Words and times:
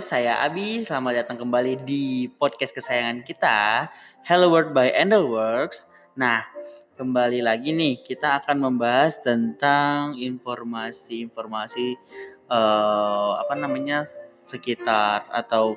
Saya 0.00 0.40
Abi. 0.40 0.80
Selamat 0.88 1.20
datang 1.20 1.36
kembali 1.36 1.84
di 1.84 2.24
podcast 2.40 2.72
kesayangan 2.72 3.28
kita, 3.28 3.92
Hello 4.24 4.48
World 4.48 4.72
by 4.72 4.88
Endelworks. 4.88 5.92
Nah, 6.16 6.48
kembali 6.96 7.44
lagi 7.44 7.76
nih, 7.76 8.00
kita 8.00 8.40
akan 8.40 8.72
membahas 8.72 9.20
tentang 9.20 10.16
informasi-informasi 10.16 12.00
eh, 12.48 13.32
apa 13.36 13.52
namanya 13.52 14.08
sekitar 14.48 15.28
atau 15.28 15.76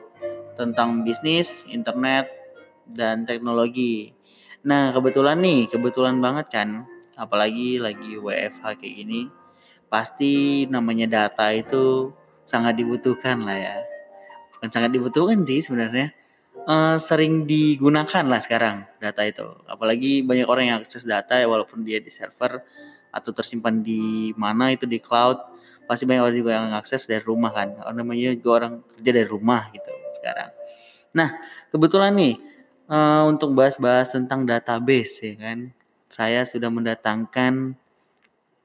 tentang 0.55 1.03
bisnis, 1.03 1.67
internet, 1.67 2.31
dan 2.87 3.27
teknologi. 3.27 4.15
Nah, 4.63 4.95
kebetulan 4.95 5.43
nih, 5.43 5.67
kebetulan 5.67 6.23
banget 6.23 6.47
kan, 6.55 6.87
apalagi 7.19 7.83
lagi 7.83 8.15
WFH 8.15 8.79
kayak 8.79 8.95
gini, 8.95 9.27
pasti 9.91 10.63
namanya 10.71 11.27
data 11.27 11.51
itu 11.51 12.15
sangat 12.47 12.79
dibutuhkan 12.79 13.43
lah 13.43 13.59
ya. 13.59 13.94
Bukan 14.65 14.81
sangat 14.81 14.97
dibutuhkan 14.97 15.45
sih 15.45 15.61
sebenarnya. 15.61 16.09
Eh, 16.65 16.97
sering 16.97 17.45
digunakan 17.45 18.25
lah 18.25 18.41
sekarang 18.41 18.89
data 18.97 19.21
itu. 19.21 19.45
Apalagi 19.69 20.25
banyak 20.25 20.49
orang 20.49 20.65
yang 20.65 20.77
akses 20.81 21.05
data 21.05 21.37
ya 21.37 21.45
walaupun 21.45 21.85
dia 21.85 22.01
di 22.01 22.09
server 22.09 22.65
atau 23.13 23.29
tersimpan 23.29 23.85
di 23.85 24.33
mana 24.33 24.73
itu 24.73 24.89
di 24.89 24.97
cloud. 24.97 25.37
Pasti 25.85 26.09
banyak 26.09 26.23
orang 26.25 26.37
juga 26.41 26.51
yang 26.57 26.73
akses 26.73 27.05
dari 27.05 27.21
rumah 27.21 27.53
kan. 27.53 27.77
Orang 27.77 28.01
namanya 28.01 28.33
juga 28.33 28.65
orang 28.65 28.81
kerja 28.97 29.11
dari 29.13 29.29
rumah 29.29 29.69
gitu 29.69 29.93
sekarang. 30.17 30.49
Nah, 31.13 31.37
kebetulan 31.69 32.17
nih 32.17 32.41
eh, 32.89 33.23
untuk 33.29 33.53
bahas-bahas 33.53 34.17
tentang 34.17 34.49
database 34.49 35.29
ya 35.29 35.33
kan. 35.37 35.69
Saya 36.09 36.41
sudah 36.41 36.73
mendatangkan 36.73 37.77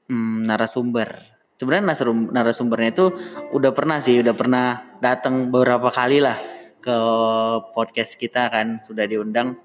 hmm, 0.09 0.49
narasumber. 0.49 1.29
Sebenarnya 1.61 1.93
narasum- 1.93 2.33
narasumbernya 2.33 2.89
itu 2.89 3.05
udah 3.53 3.69
pernah 3.69 4.01
sih, 4.01 4.17
udah 4.17 4.33
pernah 4.33 4.97
datang 4.97 5.53
beberapa 5.53 5.93
kali 5.93 6.17
lah 6.17 6.41
ke 6.81 6.97
podcast 7.77 8.17
kita 8.17 8.49
kan, 8.49 8.81
sudah 8.81 9.05
diundang. 9.05 9.61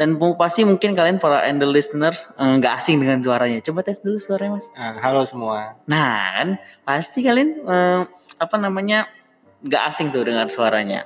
Dan 0.00 0.16
pasti 0.40 0.64
mungkin 0.64 0.96
kalian 0.96 1.20
para 1.20 1.44
Endel 1.44 1.76
listeners 1.76 2.32
eh, 2.40 2.54
nggak 2.56 2.80
asing 2.80 3.04
dengan 3.04 3.20
suaranya. 3.20 3.60
Coba 3.60 3.84
tes 3.84 4.00
dulu 4.00 4.16
suaranya 4.16 4.56
mas. 4.56 4.66
Ah, 4.72 4.96
halo 4.96 5.28
semua. 5.28 5.76
Nah 5.84 6.40
kan 6.40 6.48
pasti 6.88 7.20
kalian 7.20 7.60
eh, 7.68 8.02
apa 8.40 8.56
namanya 8.56 9.12
nggak 9.60 9.82
asing 9.92 10.08
tuh 10.08 10.24
dengan 10.24 10.48
suaranya. 10.48 11.04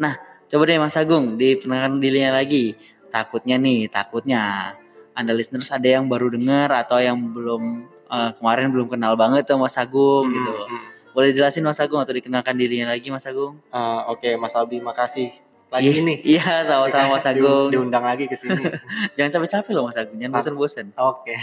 Nah 0.00 0.16
coba 0.48 0.62
deh 0.70 0.78
Mas 0.80 0.96
Agung 0.96 1.36
diperkenalkan 1.36 2.00
dirinya 2.00 2.38
lagi. 2.38 2.78
Takutnya 3.10 3.58
nih, 3.58 3.90
takutnya 3.90 4.72
anda 5.18 5.34
listeners 5.34 5.74
ada 5.74 5.98
yang 5.98 6.06
baru 6.06 6.30
dengar 6.30 6.70
atau 6.70 7.02
yang 7.02 7.18
belum 7.34 7.90
eh, 8.08 8.30
kemarin 8.34 8.68
belum 8.68 8.88
kenal 8.88 9.14
banget 9.14 9.44
tuh 9.44 9.56
Mas 9.56 9.74
Agung 9.74 10.26
gitu. 10.26 10.52
Hmm, 10.54 10.68
hmm. 10.68 10.86
Boleh 11.10 11.30
jelasin 11.30 11.62
Mas 11.62 11.78
Agung 11.78 11.98
atau 11.98 12.12
dikenalkan 12.12 12.54
dirinya 12.54 12.90
lagi 12.90 13.08
Mas 13.08 13.24
Agung? 13.24 13.58
Ah, 13.68 14.06
Oke, 14.06 14.34
Mas 14.34 14.54
Albi, 14.54 14.78
makasih 14.78 15.34
lagi 15.68 15.84
Iya, 15.84 16.00
ini. 16.00 16.14
Iya, 16.22 16.64
sama-sama 16.64 17.18
Mas 17.18 17.26
Agung. 17.26 17.68
diundang 17.68 18.00
lagi 18.00 18.24
ke 18.24 18.32
sini. 18.32 18.62
Jangan 19.18 19.30
capek-capek 19.34 19.72
loh 19.74 19.84
Mas 19.84 19.98
Agung, 19.98 20.14
jangan 20.16 20.32
Sa- 20.32 20.38
bosan-bosan. 20.46 20.86
Oke. 20.94 21.34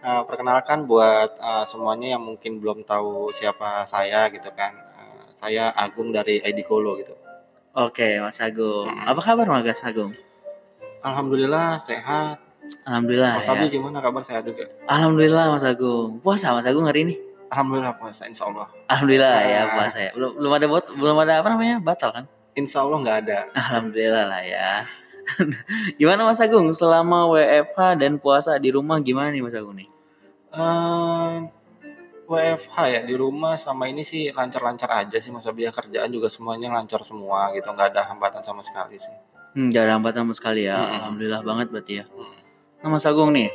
Ah, 0.00 0.22
perkenalkan 0.28 0.86
buat 0.86 1.34
ah, 1.36 1.64
semuanya 1.64 2.14
yang 2.14 2.22
mungkin 2.22 2.56
belum 2.56 2.86
tahu 2.86 3.34
siapa 3.34 3.82
saya 3.84 4.30
gitu 4.30 4.48
kan. 4.54 4.72
Ah, 4.94 5.26
saya 5.34 5.68
Agung 5.74 6.14
dari 6.14 6.38
ID 6.38 6.62
Kolo 6.62 6.94
gitu. 6.96 7.12
Oke, 7.74 8.22
Mas 8.22 8.38
Agung. 8.38 8.86
Hmm. 8.86 9.04
Apa 9.04 9.20
kabar 9.20 9.50
Mas 9.50 9.82
Agung? 9.82 10.14
Alhamdulillah 11.02 11.76
sehat. 11.76 12.45
Alhamdulillah 12.86 13.30
Mas 13.34 13.44
ya. 13.44 13.52
Albi 13.52 13.66
gimana 13.68 13.98
kabar 13.98 14.22
sehat 14.22 14.46
juga? 14.46 14.70
Alhamdulillah 14.86 15.50
Mas 15.50 15.66
Agung. 15.66 16.22
Puasa 16.22 16.54
Mas 16.54 16.62
Agung 16.64 16.86
hari 16.86 17.02
ini? 17.02 17.14
Alhamdulillah 17.46 17.94
puasa 17.94 18.26
insya 18.26 18.46
Allah. 18.46 18.70
Alhamdulillah 18.86 19.34
ya 19.42 19.60
Ah. 19.60 19.66
puasa 19.74 19.98
ya. 20.00 20.10
Belum 20.14 20.30
belum 20.38 20.52
ada 20.54 20.66
bot, 20.66 20.84
belum 20.94 21.16
ada 21.18 21.32
apa 21.42 21.48
namanya? 21.50 21.76
batal 21.78 22.10
kan? 22.10 22.24
Insya 22.54 22.80
Allah 22.80 22.98
nggak 23.02 23.16
ada. 23.26 23.38
Alhamdulillah 23.52 24.24
lah 24.26 24.42
ya. 24.42 24.70
gimana 25.98 26.22
Mas 26.22 26.38
Agung 26.38 26.70
selama 26.70 27.26
WFH 27.28 27.98
dan 27.98 28.12
puasa 28.16 28.54
di 28.56 28.70
rumah 28.70 29.02
gimana 29.02 29.34
nih 29.34 29.42
Mas 29.42 29.58
Agung 29.58 29.74
nih? 29.74 29.90
Eh, 30.54 31.34
WFH 32.26 32.76
ya 32.88 33.00
di 33.02 33.14
rumah 33.14 33.54
sama 33.54 33.86
ini 33.86 34.02
sih 34.02 34.30
lancar-lancar 34.30 34.90
aja 34.96 35.18
sih 35.18 35.30
Mas 35.30 35.42
Albi 35.42 35.66
ya 35.66 35.70
kerjaan 35.70 36.06
juga 36.08 36.30
semuanya 36.30 36.70
lancar 36.70 37.02
semua 37.02 37.50
gitu 37.50 37.66
nggak 37.66 37.94
ada 37.94 38.06
hambatan 38.06 38.42
sama 38.42 38.62
sekali 38.62 38.94
sih. 38.96 39.14
Hmm, 39.56 39.72
gak 39.72 39.88
ada 39.88 39.96
hambatan 39.96 40.28
sama 40.28 40.34
sekali 40.36 40.68
ya. 40.68 40.76
Mm-mm. 40.76 40.94
Alhamdulillah 41.00 41.40
banget 41.42 41.66
berarti 41.72 41.92
ya. 41.98 42.04
Hmm. 42.06 42.36
Nah 42.82 42.88
Mas 42.92 43.06
Agung 43.08 43.32
nih, 43.32 43.50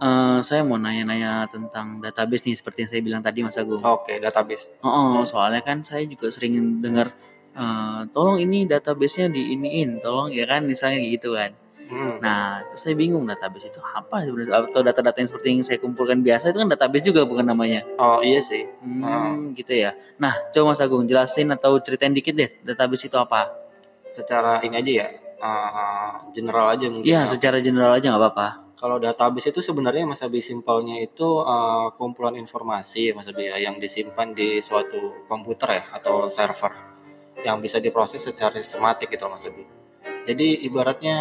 eh, 0.00 0.38
saya 0.44 0.60
mau 0.64 0.76
nanya-nanya 0.76 1.48
tentang 1.48 2.00
database 2.00 2.44
nih 2.48 2.56
seperti 2.56 2.84
yang 2.86 2.90
saya 2.90 3.02
bilang 3.02 3.22
tadi 3.24 3.40
Mas 3.44 3.56
Agung. 3.60 3.80
Oke 3.80 4.20
database. 4.20 4.72
Oh, 4.84 5.20
oh, 5.20 5.24
soalnya 5.24 5.64
kan 5.64 5.84
saya 5.84 6.04
juga 6.04 6.28
sering 6.32 6.80
dengar 6.84 7.12
eh, 7.56 8.00
tolong 8.14 8.38
ini 8.40 8.68
database-nya 8.68 9.32
diiniin, 9.32 9.98
tolong 10.04 10.30
ya 10.30 10.44
kan 10.46 10.64
misalnya 10.64 11.00
gitu 11.04 11.34
kan. 11.34 11.52
Hmm. 11.90 12.22
Nah, 12.22 12.62
terus 12.70 12.86
saya 12.86 12.94
bingung 12.94 13.26
database 13.26 13.66
itu 13.66 13.82
apa 13.82 14.22
sebenarnya 14.22 14.70
atau 14.70 14.78
data-data 14.78 15.18
yang 15.18 15.26
seperti 15.26 15.46
yang 15.50 15.66
saya 15.66 15.78
kumpulkan 15.82 16.22
biasa 16.22 16.54
itu 16.54 16.62
kan 16.62 16.70
database 16.70 17.02
juga 17.02 17.26
bukan 17.26 17.42
namanya. 17.42 17.82
Oh 17.98 18.22
iya 18.22 18.38
sih. 18.38 18.62
Hmm, 18.78 19.58
gitu 19.58 19.74
ya. 19.74 19.98
Nah, 20.14 20.38
coba 20.54 20.70
Mas 20.70 20.78
Agung 20.78 21.10
jelasin 21.10 21.50
atau 21.50 21.82
ceritain 21.82 22.14
dikit 22.14 22.38
deh 22.38 22.46
database 22.62 23.10
itu 23.10 23.18
apa? 23.18 23.50
Secara 24.14 24.62
ini 24.62 24.78
aja 24.78 24.92
ya. 25.02 25.06
Eh, 25.40 26.10
general 26.36 26.76
aja 26.76 26.86
mungkin. 26.92 27.08
Iya, 27.08 27.24
ya. 27.24 27.28
secara 27.28 27.58
general 27.64 27.96
aja 27.96 28.12
nggak 28.12 28.22
apa-apa. 28.22 28.48
Kalau 28.80 28.96
database 28.96 29.52
itu 29.52 29.60
sebenarnya 29.60 30.08
Mas 30.08 30.24
Abi 30.24 30.40
simpelnya 30.40 30.96
itu 31.00 31.28
eh, 31.44 31.86
kumpulan 31.96 32.36
informasi 32.36 33.12
Mas 33.16 33.28
Abi 33.28 33.48
ya 33.48 33.56
yang 33.60 33.80
disimpan 33.80 34.32
di 34.36 34.60
suatu 34.60 35.26
komputer 35.28 35.80
ya 35.80 35.84
atau 36.00 36.28
server 36.32 36.72
yang 37.40 37.60
bisa 37.64 37.80
diproses 37.80 38.20
secara 38.20 38.56
sistematik 38.56 39.12
gitu 39.12 39.28
Mas 39.28 39.44
Abi. 39.44 39.64
Jadi 40.28 40.64
ibaratnya 40.68 41.16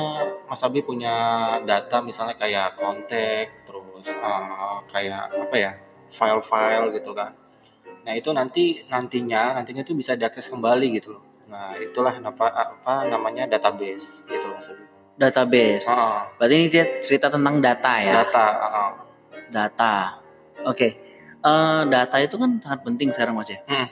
Mas 0.47 0.63
Abi 0.63 0.83
punya 0.83 1.15
data 1.63 2.03
misalnya 2.03 2.35
kayak 2.35 2.75
kontak 2.79 3.67
terus 3.67 4.07
eh, 4.11 4.77
kayak 4.91 5.23
apa 5.47 5.55
ya 5.55 5.71
file-file 6.11 6.95
gitu 6.95 7.11
kan. 7.15 7.35
Nah 8.03 8.13
itu 8.17 8.31
nanti 8.33 8.81
nantinya 8.89 9.59
nantinya 9.59 9.83
itu 9.85 9.93
bisa 9.93 10.15
diakses 10.15 10.49
kembali 10.49 10.87
gitu 10.97 11.15
loh. 11.15 11.23
Nah 11.49 11.73
itulah 11.81 12.13
apa, 12.13 12.45
apa 12.53 12.93
namanya 13.09 13.49
database 13.49 14.21
gitu 14.29 14.47
Abi. 14.53 14.83
Database. 15.19 15.85
Heeh, 15.89 16.19
Berarti 16.37 16.53
ini 16.55 16.67
dia 16.71 16.85
cerita 17.01 17.27
tentang 17.27 17.59
data 17.59 17.93
ya. 17.99 18.23
data. 18.23 18.45
heeh. 18.55 18.89
Data. 19.49 19.93
Oke. 20.69 20.87
Eh, 21.39 21.81
data 21.89 22.15
itu 22.21 22.35
kan 22.37 22.61
sangat 22.61 22.79
penting 22.85 23.09
sekarang 23.11 23.33
Mas 23.35 23.49
ya. 23.49 23.59
Hmm. 23.65 23.89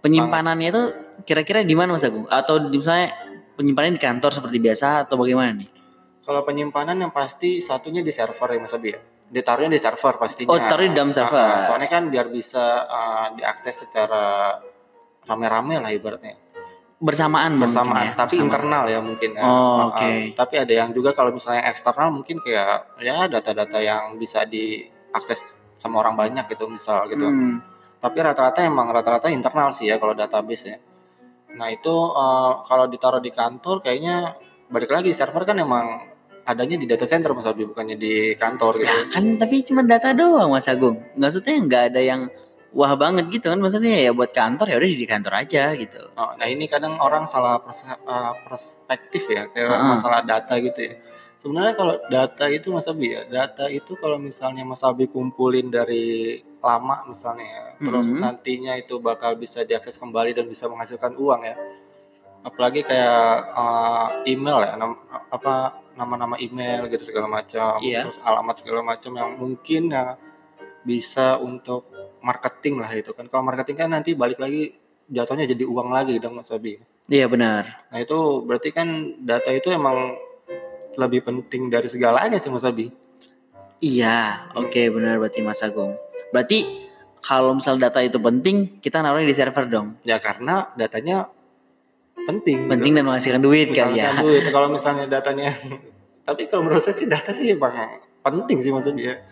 Penyimpanannya 0.00 0.68
itu 0.72 0.82
kira-kira 1.28 1.60
di 1.60 1.76
mana 1.76 1.92
Mas 1.92 2.06
Agung? 2.06 2.24
Atau 2.30 2.70
di- 2.72 2.80
misalnya 2.80 3.12
penyimpanannya 3.58 4.00
di 4.00 4.02
kantor 4.02 4.30
seperti 4.32 4.56
biasa 4.56 5.04
atau 5.04 5.20
bagaimana 5.20 5.52
nih? 5.60 5.68
Kalau 6.24 6.40
penyimpanan 6.46 6.96
yang 6.96 7.12
pasti 7.12 7.60
satunya 7.60 8.00
di 8.00 8.12
server 8.14 8.56
ya 8.56 8.60
Mas 8.62 8.72
Abi 8.72 8.96
ya. 8.96 9.00
Ditaruhnya 9.30 9.76
di 9.76 9.80
server 9.82 10.16
pastinya. 10.16 10.56
Oh, 10.56 10.58
taruh 10.58 10.88
di 10.88 10.94
dalam 10.96 11.12
server. 11.12 11.68
Soalnya 11.68 11.88
kan 11.90 12.08
biar 12.08 12.32
bisa 12.32 12.86
ah, 12.88 13.26
diakses 13.36 13.84
secara 13.84 14.56
rame-rame 15.28 15.80
lah 15.80 15.92
ibaratnya. 15.92 16.34
Bersamaan 17.00 17.56
mungkin 17.56 17.72
Bersamaan, 17.72 18.04
ya, 18.04 18.12
tapi 18.12 18.36
bersamaan. 18.36 18.44
internal 18.52 18.84
ya 18.86 19.00
mungkin 19.00 19.30
ya. 19.32 19.40
Oh, 19.40 19.48
Ah, 19.48 19.56
ah. 19.56 19.84
oke. 19.88 20.10
Tapi 20.36 20.54
ada 20.60 20.72
yang 20.76 20.92
juga 20.92 21.16
kalau 21.16 21.32
misalnya 21.32 21.64
eksternal 21.64 22.12
mungkin 22.12 22.36
kayak 22.38 23.00
ya 23.00 23.24
data-data 23.24 23.80
yang 23.80 24.20
bisa 24.20 24.44
diakses 24.44 25.56
sama 25.80 26.04
orang 26.04 26.12
banyak 26.12 26.44
gitu 26.46 26.68
misal 26.68 27.08
gitu. 27.08 27.24
Hmm. 27.24 27.64
Tapi 27.96 28.16
rata-rata 28.20 28.60
emang 28.60 28.92
rata-rata 28.92 29.32
internal 29.32 29.72
sih 29.72 29.88
ya 29.88 29.96
kalau 29.96 30.12
database 30.12 30.64
ya. 30.68 30.76
Nah 31.56 31.72
itu 31.72 31.88
eh, 32.12 32.52
kalau 32.68 32.84
ditaruh 32.84 33.18
di 33.18 33.32
kantor 33.32 33.80
kayaknya 33.80 34.36
balik 34.68 34.92
lagi 34.92 35.16
server 35.16 35.42
kan 35.42 35.56
emang 35.56 36.04
adanya 36.44 36.76
di 36.76 36.84
data 36.84 37.08
center 37.08 37.32
Mas 37.32 37.48
Abi 37.48 37.64
bukannya 37.64 37.96
di 37.96 38.36
kantor 38.36 38.76
gitu. 38.76 38.92
Ya 38.92 39.08
kan 39.08 39.24
tapi 39.36 39.64
cuma 39.64 39.80
data 39.82 40.12
doang 40.12 40.52
Mas 40.52 40.68
Agung. 40.68 41.00
Maksudnya 41.16 41.56
nggak 41.56 41.82
ada 41.96 42.00
yang 42.04 42.20
wah 42.70 42.94
banget 42.94 43.26
gitu 43.34 43.50
kan 43.50 43.58
maksudnya 43.58 43.98
ya 43.98 44.10
buat 44.14 44.30
kantor 44.30 44.70
ya 44.70 44.76
udah 44.78 44.88
di 44.88 45.08
kantor 45.08 45.32
aja 45.42 45.74
gitu. 45.74 46.00
Oh, 46.14 46.32
nah 46.38 46.46
ini 46.46 46.70
kadang 46.70 46.98
orang 47.02 47.26
salah 47.26 47.58
eh, 47.62 48.32
perspektif 48.46 49.26
ya 49.26 49.50
kayak 49.50 49.68
Heeh. 49.74 49.88
masalah 49.90 50.20
data 50.22 50.54
gitu 50.58 50.78
ya. 50.78 50.94
Sebenarnya 51.40 51.72
kalau 51.72 51.96
data 52.12 52.44
itu 52.52 52.68
Mas 52.68 52.84
Abi 52.84 53.16
ya, 53.16 53.24
data 53.24 53.64
itu 53.72 53.96
kalau 53.96 54.20
misalnya 54.20 54.60
Mas 54.60 54.84
Abi 54.84 55.08
kumpulin 55.08 55.72
dari 55.72 56.36
lama 56.60 57.08
misalnya 57.08 57.48
ya, 57.48 57.64
terus 57.80 58.12
Mhm. 58.12 58.20
nantinya 58.20 58.76
itu 58.76 59.00
bakal 59.00 59.40
bisa 59.40 59.64
diakses 59.64 59.96
kembali 59.96 60.36
dan 60.36 60.44
bisa 60.44 60.68
menghasilkan 60.68 61.16
uang 61.16 61.40
ya. 61.48 61.56
Apalagi 62.44 62.84
kayak 62.84 63.56
eh, 63.56 64.08
email 64.36 64.68
ya, 64.68 64.72
nam- 64.76 65.00
apa 65.32 65.80
nama-nama 65.96 66.36
email 66.40 66.88
gitu 66.92 67.08
segala 67.08 67.24
macam, 67.28 67.80
Iya. 67.80 68.04
terus 68.04 68.20
alamat 68.20 68.54
segala 68.60 68.80
macam 68.84 69.12
yang 69.16 69.30
mungkin 69.36 69.88
ya 69.90 70.20
bisa 70.84 71.40
untuk 71.40 71.88
marketing 72.20 72.80
lah 72.80 72.90
itu 72.92 73.10
kan. 73.12 73.26
Kalau 73.26 73.42
marketing 73.44 73.76
kan 73.76 73.88
nanti 73.92 74.14
balik 74.14 74.40
lagi 74.40 74.72
jatuhnya 75.10 75.44
jadi 75.50 75.64
uang 75.66 75.90
lagi 75.90 76.16
dong 76.22 76.38
Mas 76.38 76.52
Abi. 76.54 76.78
Iya 77.10 77.26
benar. 77.26 77.90
Nah 77.90 77.98
itu 77.98 78.46
berarti 78.46 78.70
kan 78.70 79.18
data 79.18 79.50
itu 79.50 79.68
emang 79.74 80.14
lebih 80.94 81.26
penting 81.26 81.66
dari 81.66 81.90
segalanya 81.90 82.38
sih 82.38 82.52
Mas 82.52 82.62
Abi. 82.62 82.92
Iya, 83.80 84.52
oke 84.52 84.92
benar 84.92 85.16
berarti 85.16 85.40
Mas 85.40 85.64
Agung. 85.64 85.96
Berarti 86.30 86.88
kalau 87.20 87.56
misal 87.56 87.76
data 87.76 88.00
itu 88.00 88.16
penting, 88.16 88.80
kita 88.80 89.00
naruhnya 89.00 89.28
di 89.28 89.36
server 89.36 89.64
dong. 89.68 89.96
Ya 90.04 90.20
karena 90.20 90.68
datanya 90.76 91.28
penting. 92.28 92.64
gitu. 92.64 92.70
Penting 92.70 92.92
dan 92.96 93.04
menghasilkan 93.08 93.42
duit 93.42 93.68
kali 93.72 94.00
ya. 94.00 94.12
Duit, 94.20 94.44
kalau 94.52 94.68
misalnya 94.72 95.08
datanya 95.08 95.56
tapi 96.28 96.46
kalau 96.46 96.68
menurut 96.68 96.84
saya 96.84 96.94
sih 96.94 97.08
data 97.08 97.32
sih 97.32 97.50
emang 97.50 97.98
penting 98.20 98.60
sih 98.60 98.70
maksudnya. 98.70 99.24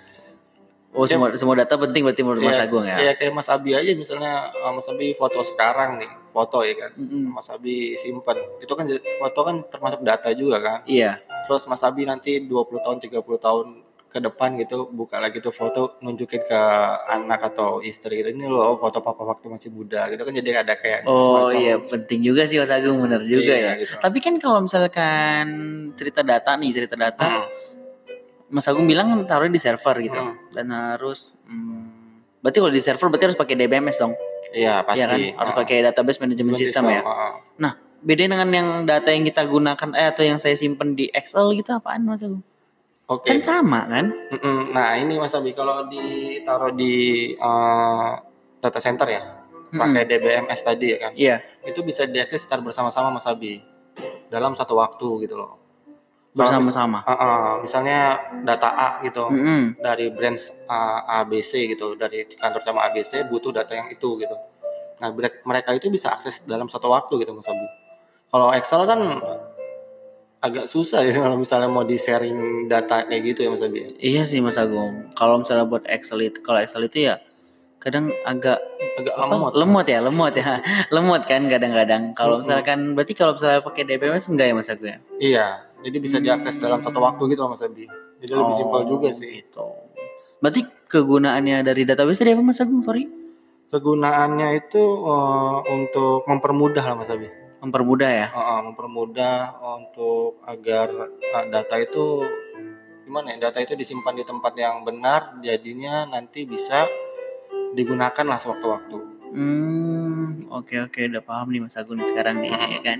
Oh, 0.91 1.05
semua 1.05 1.29
semua 1.33 1.55
data 1.55 1.77
penting 1.77 2.01
berarti 2.01 2.23
menurut 2.23 2.43
Mas 2.43 2.57
Iya, 2.57 2.65
Agung 2.65 2.83
ya. 2.83 2.97
Iya 2.99 3.13
kayak 3.13 3.31
Mas 3.31 3.47
Abi 3.47 3.71
aja 3.71 3.93
misalnya 3.93 4.51
uh, 4.51 4.73
Mas 4.73 4.89
Abi 4.89 5.13
foto 5.13 5.41
sekarang 5.43 5.97
nih, 5.97 6.11
foto 6.29 6.61
ya 6.61 6.75
kan. 6.77 6.91
Mm-mm. 6.95 7.29
Mas 7.31 7.47
Abi 7.47 7.93
simpan. 7.95 8.35
Itu 8.59 8.73
kan 8.73 8.89
foto 9.19 9.41
kan 9.43 9.57
termasuk 9.65 10.01
data 10.01 10.33
juga 10.33 10.57
kan. 10.59 10.79
Iya. 10.85 11.21
Terus 11.45 11.65
Mas 11.67 11.83
Abi 11.83 12.03
nanti 12.03 12.41
20 12.41 12.51
tahun, 12.79 12.97
30 12.99 13.15
tahun 13.39 13.67
ke 14.09 14.19
depan 14.19 14.57
gitu 14.57 14.89
buka 14.89 15.21
lagi 15.21 15.37
tuh 15.39 15.53
foto 15.53 16.01
nunjukin 16.01 16.41
ke 16.41 16.61
anak 17.07 17.47
atau 17.47 17.79
istri 17.79 18.19
gitu. 18.19 18.33
Ini 18.33 18.49
loh 18.49 18.75
foto 18.75 18.99
papa 18.99 19.21
waktu 19.23 19.47
masih 19.47 19.69
muda 19.69 20.09
gitu 20.09 20.25
kan 20.25 20.33
jadi 20.33 20.65
ada 20.65 20.73
kayak 20.75 21.05
Oh 21.05 21.21
semacam- 21.47 21.61
iya, 21.61 21.75
penting 21.79 22.21
juga 22.23 22.43
sih 22.43 22.57
Mas 22.57 22.73
Agung, 22.73 22.97
bener 22.99 23.21
juga 23.23 23.53
Iya, 23.53 23.71
ya. 23.71 23.73
gitu. 23.79 23.93
Tapi 23.95 24.19
kan 24.19 24.35
kalau 24.37 24.65
misalkan 24.65 25.47
cerita 25.95 26.25
data 26.25 26.57
nih, 26.57 26.71
cerita 26.73 26.97
data, 26.97 27.29
Hmm, 27.29 27.47
Mas 28.49 28.65
Agung 28.65 28.89
bilang 28.89 29.13
taruhnya 29.25 29.53
di 29.53 29.61
server 29.61 29.97
gitu. 30.01 30.17
Hmm. 30.17 30.37
Dan 30.51 30.73
harus 30.73 31.45
hmm, 31.45 31.85
berarti 32.41 32.59
kalau 32.59 32.73
di 32.73 32.81
server 32.81 33.09
berarti 33.09 33.25
harus 33.29 33.39
pakai 33.39 33.55
DBMS 33.55 33.97
dong. 33.99 34.15
Iya 34.51 34.81
pasti. 34.83 35.01
Iya 35.01 35.07
kan? 35.07 35.19
Harus 35.37 35.53
Ah, 35.53 35.57
pakai 35.57 35.77
database 35.85 36.19
management 36.19 36.57
system 36.57 36.89
ya. 36.89 37.03
ah, 37.05 37.37
ah. 37.61 37.75
Beda 37.99 38.31
dengan 38.31 38.47
yang 38.49 38.69
data 38.87 39.11
yang 39.11 39.27
kita 39.27 39.43
gunakan 39.43 39.91
eh 39.93 40.07
atau 40.07 40.23
yang 40.23 40.39
saya 40.39 40.55
simpen 40.55 40.95
di 40.95 41.11
Excel 41.11 41.51
gitu 41.53 41.75
apaan 41.75 42.07
Mas 42.07 42.23
Agung? 42.23 42.47
Oke. 43.11 43.27
Kan 43.27 43.43
sama 43.43 43.91
kan? 43.91 44.15
Nah 44.71 44.95
ini 44.95 45.19
Mas 45.19 45.35
Abi 45.35 45.51
kalau 45.51 45.83
ditaruh 45.85 46.71
di 46.71 46.95
uh, 47.35 48.15
data 48.61 48.79
center 48.79 49.09
ya, 49.09 49.23
pakai 49.69 50.07
DBMS 50.07 50.61
tadi 50.63 50.95
ya 50.95 50.99
kan, 51.01 51.13
Iya, 51.13 51.37
itu 51.65 51.81
bisa 51.83 52.05
diakses 52.05 52.45
secara 52.45 52.61
bersama-sama 52.61 53.11
Mas 53.11 53.25
Abi 53.25 53.65
dalam 54.29 54.55
satu 54.55 54.77
waktu 54.77 55.27
gitu 55.27 55.35
loh. 55.35 55.59
Mis- 56.39 56.47
bersama-sama. 56.47 57.03
Ah, 57.03 57.13
ah, 57.13 57.47
misalnya 57.59 58.15
data 58.41 58.71
A 58.71 58.89
gitu 59.03 59.27
Mm-mm. 59.27 59.75
dari 59.77 60.07
branch 60.09 60.55
uh, 60.65 61.03
ABC 61.19 61.67
gitu, 61.69 61.99
dari 61.99 62.31
kantor 62.31 62.63
cabang 62.63 62.87
ABC 62.87 63.27
butuh 63.27 63.51
data 63.51 63.75
yang 63.75 63.91
itu 63.91 64.15
gitu. 64.17 64.37
Nah 64.99 65.11
mereka 65.43 65.75
itu 65.75 65.91
bisa 65.91 66.15
akses 66.15 66.47
dalam 66.47 66.71
satu 66.71 66.87
waktu 66.89 67.19
gitu 67.19 67.35
Mas 67.35 67.47
Abi. 67.47 67.67
Kalau 68.29 68.55
Excel 68.55 68.83
kan 68.85 69.01
agak 70.39 70.71
susah 70.71 71.03
ya 71.03 71.19
kalau 71.27 71.35
misalnya 71.35 71.67
mau 71.67 71.83
di 71.83 71.99
sharing 71.99 72.71
data 72.71 73.03
kayak 73.03 73.23
gitu 73.27 73.41
ya 73.43 73.51
Mas 73.51 73.63
Abi. 73.63 73.79
Iya 73.99 74.23
sih 74.23 74.39
Mas 74.39 74.55
Agung. 74.55 75.11
Kalau 75.13 75.43
misalnya 75.43 75.67
buat 75.67 75.83
Excel 75.85 76.23
itu, 76.25 76.39
kalau 76.39 76.63
Excel 76.63 76.87
itu 76.87 77.11
ya 77.11 77.19
kadang 77.79 78.11
agak 78.23 78.59
Agak 78.99 79.15
apa, 79.15 79.31
lemot. 79.31 79.53
lemot 79.55 79.87
ya, 79.87 79.99
lemot 80.03 80.35
ya, 80.35 80.59
lemot 80.95 81.23
kan 81.23 81.47
kadang-kadang. 81.47 82.11
Kalau 82.11 82.43
misalkan, 82.43 82.99
berarti 82.99 83.15
kalau 83.15 83.39
misalnya 83.39 83.63
pakai 83.63 83.87
DBMS 83.87 84.27
enggak 84.27 84.47
ya 84.51 84.55
Mas 84.55 84.67
Agung 84.67 84.91
ya? 84.91 84.99
Iya, 85.19 85.47
jadi 85.79 85.97
bisa 85.97 86.19
diakses 86.19 86.57
dalam 86.57 86.81
satu 86.81 86.99
waktu 86.99 87.23
gitu 87.31 87.43
loh 87.43 87.53
Mas 87.53 87.63
Abi. 87.63 87.87
Jadi 88.19 88.33
lebih 88.33 88.51
Oh, 88.51 88.59
simpel 88.59 88.83
juga 88.85 89.09
sih. 89.11 89.43
Gitu. 89.43 89.63
Berarti 90.39 90.61
kegunaannya 90.87 91.63
dari 91.63 91.83
database 91.83 92.23
tadi 92.23 92.35
apa 92.35 92.43
Mas 92.43 92.59
Agung? 92.59 92.79
Sorry, 92.81 93.07
Kegunaannya 93.69 94.49
itu 94.57 94.81
eh, 95.05 95.59
untuk 95.69 96.25
mempermudah 96.25 96.81
lah 96.83 96.97
Mas 96.97 97.11
Abi. 97.11 97.29
mempermudah 97.59 98.07
ya. 98.09 98.27
Eh, 98.31 98.39
eh, 98.39 98.61
mempermudah 98.65 99.37
untuk 99.77 100.39
agar 100.47 100.89
eh, 101.11 101.45
data 101.51 101.75
itu 101.77 102.23
gimana 103.03 103.35
ya? 103.35 103.51
Data 103.51 103.59
itu 103.59 103.75
disimpan 103.75 104.15
di 104.15 104.23
tempat 104.23 104.55
yang 104.55 104.87
benar, 104.87 105.43
jadinya 105.43 106.07
nanti 106.07 106.47
bisa 106.47 106.87
digunakan 107.75 108.25
lah 108.25 108.39
sewaktu-waktu. 108.39 109.18
Hmm, 109.31 110.49
oke 110.49 110.75
oke 110.83 111.01
udah 111.05 111.21
paham 111.21 111.49
nih 111.49 111.61
Mas 111.61 111.75
Agung 111.75 112.01
sekarang 112.01 112.39
nih 112.39 112.51
ya 112.51 112.81
kan. 112.87 112.99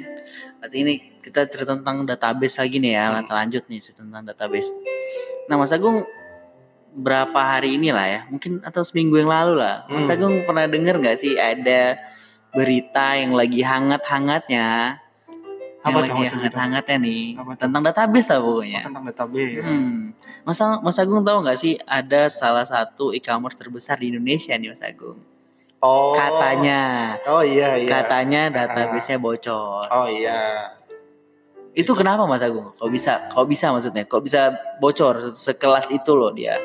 Berarti 0.59 0.77
ini 0.79 0.95
kita 1.19 1.45
cerita 1.45 1.73
tentang 1.75 2.05
database 2.05 2.57
lagi 2.57 2.77
nih 2.77 2.93
ya, 2.93 3.05
Mm. 3.05 3.15
lanjut 3.15 3.33
lanjut 3.33 3.63
nih 3.67 3.81
cerita 3.81 4.01
tentang 4.03 4.25
database. 4.25 4.71
Nah 5.47 5.57
Mas 5.57 5.71
Agung 5.71 6.05
berapa 6.91 7.37
hari 7.39 7.75
ini 7.75 7.89
lah 7.89 8.07
ya, 8.07 8.21
mungkin 8.27 8.61
atau 8.61 8.81
seminggu 8.81 9.17
yang 9.17 9.29
lalu 9.29 9.57
lah. 9.57 9.85
Mas 9.87 10.05
Hmm. 10.05 10.15
Agung 10.15 10.35
pernah 10.45 10.65
denger 10.65 10.95
nggak 10.99 11.17
sih 11.17 11.35
ada 11.35 11.97
berita 12.51 13.15
yang 13.15 13.33
lagi 13.33 13.61
hangat-hangatnya, 13.61 14.97
yang 15.79 15.85
Apa 15.85 15.99
lagi 16.03 16.11
maksudnya? 16.11 16.33
hangat-hangatnya 16.43 16.97
nih 16.99 17.25
Apa 17.35 17.53
tentang 17.57 17.83
database 17.83 18.27
lah 18.27 18.39
Oh, 18.39 18.45
pokoknya. 18.57 18.81
tentang 18.83 19.05
database. 19.05 19.63
Hmm. 19.63 20.11
Mas, 20.43 20.59
Mas 20.83 20.99
Agung 20.99 21.23
tahu 21.23 21.39
nggak 21.41 21.57
sih 21.57 21.77
ada 21.83 22.27
salah 22.29 22.65
satu 22.65 23.13
e-commerce 23.13 23.55
terbesar 23.55 23.97
di 23.97 24.11
Indonesia 24.11 24.53
nih 24.53 24.69
Mas 24.69 24.83
Agung. 24.83 25.21
Oh. 25.79 26.15
Katanya. 26.15 27.15
Oh 27.31 27.43
iya 27.43 27.79
iya. 27.79 27.87
Katanya 27.87 28.51
database-nya 28.51 29.19
bocor. 29.23 29.87
Oh 29.91 30.11
iya. 30.11 30.75
Itu 31.71 31.95
kenapa 31.95 32.27
Mas 32.27 32.43
Agung? 32.43 32.75
Kok 32.75 32.91
bisa? 32.91 33.31
Kok 33.31 33.47
bisa 33.47 33.71
maksudnya? 33.71 34.03
Kok 34.03 34.23
bisa 34.27 34.51
bocor 34.83 35.39
sekelas 35.39 35.95
itu 35.95 36.11
loh 36.19 36.35
dia? 36.35 36.59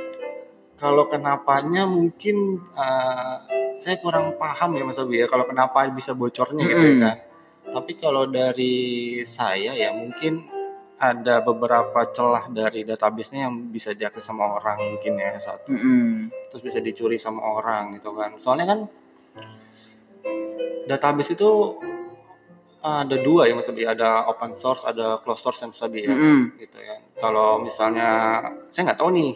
Kalau 0.74 1.06
kenapanya 1.06 1.86
mungkin 1.86 2.58
eh, 2.74 3.36
saya 3.78 4.02
kurang 4.02 4.34
paham 4.42 4.74
ya 4.74 4.84
Mas 4.86 4.98
Abi 4.98 5.22
ya 5.22 5.30
kalau 5.30 5.46
kenapa 5.46 5.86
bisa 5.94 6.18
bocornya 6.18 6.66
gitu 6.66 6.82
ya 6.82 6.94
Mm-mm. 6.98 7.06
kan. 7.06 7.18
Tapi 7.74 7.92
kalau 7.94 8.26
dari 8.26 9.22
saya 9.22 9.78
ya 9.78 9.94
mungkin 9.94 10.50
ada 10.98 11.44
beberapa 11.46 12.10
celah 12.10 12.50
dari 12.50 12.82
database-nya 12.82 13.46
yang 13.46 13.70
bisa 13.70 13.94
diakses 13.94 14.26
sama 14.26 14.58
orang 14.58 14.98
mungkin 14.98 15.22
ya 15.22 15.38
satu. 15.38 15.70
Mm-mm. 15.70 16.34
Terus 16.50 16.64
bisa 16.66 16.80
dicuri 16.82 17.22
sama 17.22 17.46
orang 17.46 17.94
gitu 18.02 18.18
kan. 18.18 18.34
Soalnya 18.42 18.66
kan 18.66 18.80
database 20.86 21.34
itu 21.34 21.50
ada 22.84 23.16
dua 23.16 23.48
ya 23.48 23.56
Mas 23.56 23.72
Abi, 23.72 23.88
ada 23.88 24.28
open 24.28 24.52
source, 24.54 24.84
ada 24.84 25.16
closed 25.24 25.40
source 25.40 25.64
ya 25.64 25.68
Mas 25.72 25.80
Abi 25.80 26.04
ya 26.04 26.12
Mm-mm. 26.12 26.60
gitu 26.60 26.76
ya. 26.76 27.00
Kalau 27.16 27.56
misalnya 27.58 28.10
saya 28.68 28.92
nggak 28.92 29.00
tahu 29.00 29.10
nih 29.16 29.32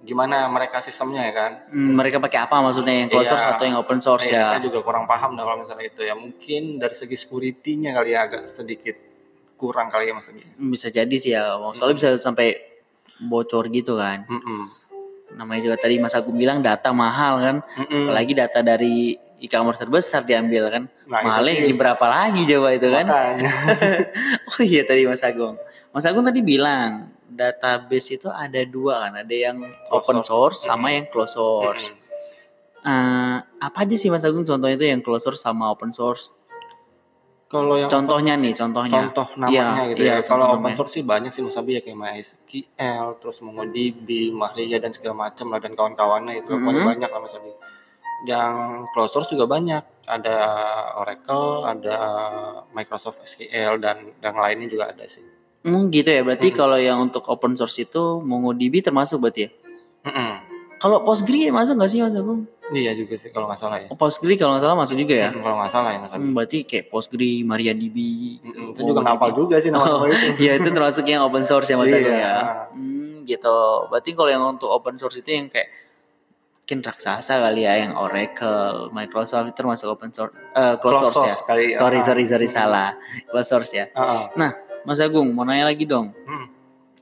gimana 0.00 0.50
mereka 0.50 0.82
sistemnya 0.82 1.22
ya 1.22 1.32
kan. 1.32 1.52
Hmm, 1.70 1.94
mereka 1.94 2.18
pakai 2.18 2.42
apa 2.42 2.58
maksudnya 2.58 2.90
yang 2.96 3.08
closed 3.08 3.30
source 3.30 3.46
Iya. 3.46 3.54
atau 3.54 3.64
yang 3.64 3.78
open 3.78 4.00
source 4.02 4.26
Eh, 4.26 4.34
ya? 4.34 4.50
Saya 4.50 4.62
juga 4.64 4.82
kurang 4.82 5.06
paham 5.06 5.38
dah 5.38 5.44
kalau 5.46 5.62
misalnya 5.62 5.86
itu 5.86 6.02
ya. 6.02 6.14
Mungkin 6.16 6.82
dari 6.82 6.96
segi 6.96 7.14
security-nya 7.14 7.94
kali 7.94 8.10
ya 8.10 8.26
agak 8.26 8.42
sedikit 8.44 8.96
kurang 9.54 9.86
kali 9.86 10.10
ya 10.10 10.14
Mas 10.16 10.26
Abi. 10.26 10.42
Bisa 10.58 10.90
jadi 10.90 11.14
sih 11.14 11.30
ya. 11.30 11.54
Soalnya 11.70 11.96
bisa 12.02 12.10
sampai 12.18 12.58
bocor 13.20 13.70
gitu 13.70 13.94
kan. 13.94 14.26
Mm-mm. 14.26 14.79
Namanya 15.34 15.60
juga 15.70 15.76
tadi 15.80 15.98
Mas 16.02 16.14
Agung 16.14 16.36
bilang 16.36 16.62
data 16.62 16.90
mahal 16.90 17.34
kan. 17.40 17.56
Mm-mm. 17.78 18.10
Apalagi 18.10 18.32
data 18.34 18.60
dari 18.60 19.14
e-commerce 19.40 19.80
terbesar 19.80 20.22
diambil 20.22 20.68
kan. 20.68 20.82
Nah, 21.08 21.24
Mahalnya 21.24 21.64
berapa 21.74 22.06
lagi 22.06 22.44
coba 22.46 22.68
itu 22.76 22.88
kan? 22.92 23.06
Oh 24.54 24.62
iya 24.62 24.82
tadi 24.84 25.08
Mas 25.08 25.24
Agung. 25.24 25.56
Mas 25.90 26.04
Agung 26.04 26.22
tadi 26.22 26.44
bilang 26.44 27.10
database 27.30 28.18
itu 28.20 28.28
ada 28.28 28.60
dua 28.66 29.08
kan, 29.08 29.22
ada 29.24 29.34
yang 29.34 29.62
open 29.88 30.20
source 30.26 30.66
sama 30.66 30.92
yang 30.92 31.06
closed 31.08 31.34
source. 31.38 31.94
Mm-mm. 31.94 31.98
Eh, 32.80 33.38
apa 33.60 33.78
aja 33.84 33.96
sih 33.96 34.08
Mas 34.08 34.24
Agung 34.24 34.44
contohnya 34.44 34.76
itu 34.76 34.86
yang 34.88 35.00
closed 35.00 35.24
source 35.28 35.40
sama 35.40 35.68
open 35.72 35.92
source? 35.92 36.32
Kalau 37.50 37.74
yang 37.74 37.90
Contohnya 37.90 38.38
nih, 38.38 38.54
contohnya. 38.54 39.10
contoh 39.10 39.26
namanya 39.34 39.82
Iya, 39.82 39.90
gitu 39.90 40.02
iya, 40.06 40.14
ya. 40.14 40.22
Kalau 40.22 40.54
open 40.54 40.70
source 40.72 40.94
sih 40.94 41.02
banyak 41.02 41.34
sih 41.34 41.42
Mas 41.42 41.58
Abi 41.58 41.74
ya 41.74 41.82
kayak 41.82 41.98
MySQL, 41.98 43.18
terus 43.18 43.42
MongoDB, 43.42 44.06
Mahria 44.30 44.78
dan 44.78 44.94
segala 44.94 45.26
macam 45.26 45.50
lah 45.50 45.58
dan 45.58 45.74
kawan-kawannya 45.74 46.38
itu 46.38 46.46
Mhm. 46.46 46.62
pokoknya 46.62 46.82
banyak 46.86 47.10
lah 47.10 47.20
Mas 47.20 47.34
Abi. 47.34 47.50
Yang 48.22 48.54
closed 48.92 49.12
source 49.12 49.28
juga 49.28 49.50
banyak. 49.50 49.82
Ada 50.06 50.36
Oracle, 50.94 51.66
ada 51.66 51.96
Microsoft 52.70 53.18
SQL 53.20 53.78
dan 53.78 54.14
yang 54.20 54.38
lainnya 54.38 54.70
juga 54.70 54.86
ada 54.86 55.02
sih. 55.04 55.26
Hmm, 55.60 55.90
gitu 55.90 56.06
ya. 56.06 56.22
Berarti 56.22 56.48
Mm. 56.48 56.56
kalau 56.56 56.78
yang 56.78 57.02
untuk 57.02 57.26
open 57.26 57.52
source 57.52 57.82
itu 57.82 58.22
MongoDB 58.22 58.78
termasuk 58.80 59.18
berarti 59.18 59.40
ya? 59.42 59.50
Mm-mm. 60.06 60.32
Kalau 60.78 61.02
Postgre 61.02 61.50
masuk 61.50 61.76
nggak 61.76 61.90
sih 61.90 61.98
Mas 61.98 62.14
Agung? 62.14 62.46
Iya 62.70 62.94
juga 62.94 63.18
sih 63.18 63.34
kalau 63.34 63.50
nggak 63.50 63.58
salah 63.58 63.76
ya. 63.82 63.88
Oh, 63.90 63.98
Postgre 63.98 64.34
kalau 64.34 64.54
nggak 64.54 64.62
salah 64.62 64.76
masuk 64.78 64.96
juga 64.96 65.14
ya? 65.18 65.30
Kalau 65.30 65.56
nggak 65.58 65.72
salah 65.74 65.90
ya 65.90 65.98
Mas 65.98 66.12
Abi. 66.14 66.22
Hmm, 66.22 66.32
berarti 66.32 66.58
kayak 66.62 66.86
Postgre, 66.86 67.30
MariaDB. 67.42 67.96
Gitu, 68.40 68.60
Itu 68.70 68.80
juga 68.86 69.00
ngapal 69.02 69.30
juga 69.34 69.58
sih 69.58 69.74
nama-nama 69.74 70.02
Oh, 70.02 70.06
itu. 70.06 70.28
Iya 70.38 70.52
itu 70.56 70.68
termasuk 70.70 71.04
yang 71.04 71.26
open 71.26 71.44
source 71.44 71.66
ya 71.66 71.76
Mas 71.76 71.90
Iya. 71.90 71.98
ya. 71.98 72.34
Hmm, 72.70 73.26
gitu. 73.26 73.58
Berarti 73.90 74.10
kalau 74.14 74.30
yang 74.30 74.42
untuk 74.48 74.70
open 74.70 74.94
source 74.94 75.18
itu 75.18 75.28
yang 75.28 75.50
kayak 75.50 75.66
mungkin 76.62 76.86
raksasa 76.86 77.42
kali 77.42 77.66
ya 77.66 77.82
yang 77.82 77.98
Oracle, 77.98 78.94
Microsoft 78.94 79.50
itu 79.50 79.58
termasuk 79.58 79.90
open 79.90 80.14
source, 80.14 80.30
eh 80.54 80.78
closed 80.78 81.10
source, 81.10 81.26
ya. 81.26 81.34
kali 81.42 81.74
ya. 81.74 81.76
Sorry 81.76 81.98
sorry 82.00 82.24
sorry 82.24 82.46
Hmm. 82.46 82.54
salah, 82.54 82.88
closed 83.26 83.50
source 83.50 83.74
ya. 83.74 83.90
Ah, 83.90 84.30
ah. 84.30 84.52
Mas 84.86 85.02
Agung 85.02 85.34
mau 85.34 85.42
nanya 85.42 85.66
lagi 85.66 85.82
dong 85.82 86.14
Hmm. 86.14 86.46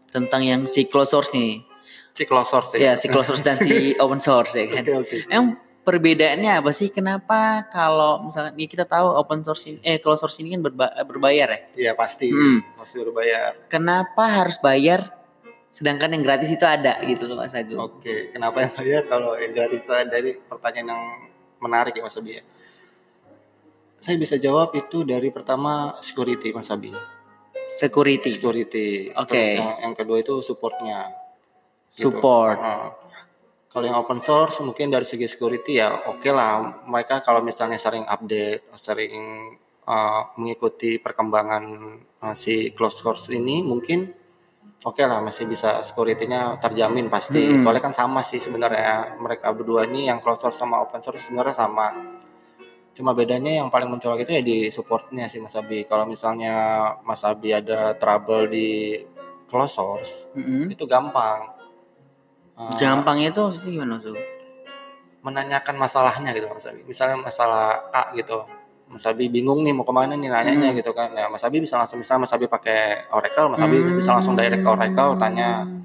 tentang 0.08 0.40
yang 0.40 0.64
si 0.64 0.88
closed 0.88 1.12
source 1.12 1.28
nih. 1.30 1.67
Si 2.18 2.26
closed 2.26 2.50
source 2.50 2.74
Ya 2.74 2.98
si 2.98 3.06
closed 3.06 3.30
source 3.30 3.46
dan 3.46 3.62
si 3.62 3.74
open 4.02 4.18
source 4.18 4.58
ya 4.58 4.66
kan. 4.66 4.82
Oke 4.82 4.94
oke. 4.98 5.16
Emang 5.30 5.54
perbedaannya 5.86 6.58
apa 6.58 6.74
sih? 6.74 6.90
Kenapa 6.90 7.70
kalau 7.70 8.26
misalnya 8.26 8.58
ini 8.58 8.66
kita 8.66 8.82
tahu 8.82 9.14
open 9.14 9.46
source 9.46 9.70
ini, 9.70 9.78
eh 9.86 10.02
closed 10.02 10.26
source 10.26 10.42
ini 10.42 10.58
kan 10.58 10.66
berba- 10.66 10.94
berbayar 11.06 11.48
ya? 11.48 11.60
Iya 11.78 11.92
pasti. 11.94 12.26
Hmm. 12.34 12.66
Pasti 12.74 12.98
berbayar. 12.98 13.70
Kenapa 13.70 14.26
harus 14.26 14.58
bayar 14.58 15.14
sedangkan 15.70 16.10
yang 16.10 16.24
gratis 16.26 16.50
itu 16.50 16.64
ada 16.66 16.98
gitu 17.06 17.30
loh 17.30 17.38
Mas 17.38 17.54
Agung. 17.54 17.78
Oke, 17.78 18.34
kenapa 18.34 18.66
yang 18.66 18.72
bayar 18.74 19.02
kalau 19.06 19.38
yang 19.38 19.52
gratis 19.54 19.86
itu 19.86 19.92
ada? 19.94 20.16
Ini 20.18 20.42
pertanyaan 20.48 20.88
yang 20.90 21.02
menarik 21.62 21.94
ya 21.94 22.02
Mas 22.02 22.18
Abi 22.18 22.40
ya. 22.40 22.44
Saya 23.98 24.18
bisa 24.18 24.34
jawab 24.38 24.74
itu 24.74 25.06
dari 25.06 25.30
pertama 25.30 25.94
security 26.02 26.50
Mas 26.50 26.66
Abi. 26.72 26.90
Security, 27.68 28.32
Security. 28.32 29.12
Oke. 29.12 29.28
Terus 29.28 29.60
yang, 29.60 29.72
yang 29.84 29.94
kedua 29.94 30.18
itu 30.18 30.40
supportnya. 30.40 31.12
Gitu. 31.88 32.12
support. 32.12 32.60
Heeh. 32.60 32.88
Kalau 33.68 33.84
yang 33.84 34.00
open 34.00 34.20
source 34.24 34.64
mungkin 34.64 34.88
dari 34.88 35.04
segi 35.04 35.28
security 35.28 35.80
ya 35.80 36.08
oke 36.08 36.28
lah. 36.32 36.84
Mereka 36.88 37.20
kalau 37.20 37.44
misalnya 37.44 37.76
sering 37.76 38.04
update, 38.08 38.68
sering 38.80 39.14
uh, 39.84 40.32
mengikuti 40.40 41.00
perkembangan 41.00 41.64
uh, 42.24 42.34
si 42.36 42.72
closed 42.76 43.00
source 43.00 43.28
ini 43.32 43.60
mungkin 43.60 44.08
oke 44.78 45.02
lah 45.04 45.20
masih 45.20 45.44
bisa 45.44 45.84
security-nya 45.84 46.60
terjamin 46.64 47.12
pasti. 47.12 47.44
Mm-mm. 47.44 47.60
Soalnya 47.60 47.82
kan 47.84 47.94
sama 47.96 48.20
sih 48.24 48.40
sebenarnya 48.40 49.20
mereka 49.20 49.52
berdua 49.52 49.84
ini 49.84 50.08
yang 50.08 50.24
closed 50.24 50.48
source 50.48 50.58
sama 50.60 50.80
open 50.80 51.04
source 51.04 51.28
sebenarnya 51.28 51.56
sama. 51.56 51.92
Cuma 52.96 53.14
bedanya 53.14 53.62
yang 53.62 53.70
paling 53.70 53.86
mencolok 53.86 54.26
itu 54.26 54.32
ya 54.32 54.42
di 54.42 54.58
supportnya 54.74 55.30
sih 55.30 55.38
Mas 55.38 55.54
Abi. 55.54 55.86
Kalau 55.86 56.08
misalnya 56.08 56.54
Mas 57.04 57.22
Abi 57.22 57.54
ada 57.54 57.94
trouble 57.94 58.50
di 58.50 58.96
closed 59.46 59.76
source 59.76 60.12
Mm-mm. 60.34 60.72
itu 60.72 60.88
gampang. 60.88 61.57
Uh, 62.58 62.74
Gampangnya 62.74 63.30
itu 63.30 63.38
maksudnya 63.38 63.70
gimana 63.70 63.94
Agung? 64.02 64.18
menanyakan 65.18 65.74
masalahnya 65.78 66.30
gitu 66.34 66.46
Mas 66.46 66.66
Abi. 66.66 66.82
Misalnya 66.86 67.16
masalah 67.18 67.90
A 67.90 68.14
gitu. 68.14 68.42
Mas 68.88 69.04
Abi 69.04 69.28
bingung 69.28 69.60
nih 69.60 69.74
mau 69.76 69.84
ke 69.84 69.92
mana 69.92 70.16
nih 70.16 70.30
nanyanya 70.30 70.72
Hmm. 70.72 70.78
gitu 70.78 70.90
kan. 70.96 71.12
Ya 71.12 71.28
Mas 71.28 71.42
Abi 71.44 71.60
bisa 71.60 71.76
langsung 71.76 72.00
misalnya 72.00 72.24
Mas 72.24 72.32
Abi 72.32 72.46
pakai 72.48 73.10
Oracle, 73.12 73.46
Mas 73.52 73.60
Abi 73.60 73.76
bisa 73.98 74.14
langsung 74.14 74.34
direct 74.38 74.62
ke 74.64 74.70
Oracle 74.70 75.18
tanya. 75.18 75.66
Hmm. 75.66 75.84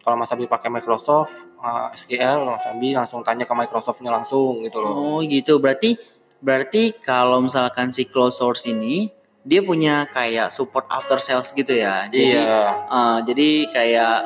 Kalau 0.00 0.16
Mas 0.16 0.30
Abi 0.30 0.46
pakai 0.46 0.70
Microsoft 0.70 1.34
uh, 1.58 1.90
SQL, 1.90 2.46
Mas 2.46 2.62
Abi 2.64 2.94
langsung 2.94 3.26
tanya 3.26 3.42
ke 3.42 3.54
Microsoftnya 3.56 4.12
langsung 4.12 4.62
gitu 4.62 4.78
loh. 4.78 4.92
Oh 4.94 5.18
gitu. 5.24 5.58
Berarti 5.58 5.98
berarti 6.38 6.94
kalau 7.00 7.42
misalkan 7.42 7.90
si 7.90 8.06
closed 8.06 8.38
source 8.38 8.68
ini 8.70 9.10
dia 9.42 9.64
punya 9.64 10.06
kayak 10.06 10.54
support 10.54 10.86
after 10.86 11.18
sales 11.18 11.50
gitu 11.50 11.74
ya. 11.74 12.06
Jadi 12.06 12.38
iya. 12.38 12.86
eh, 12.86 13.18
jadi 13.26 13.48
kayak 13.74 14.16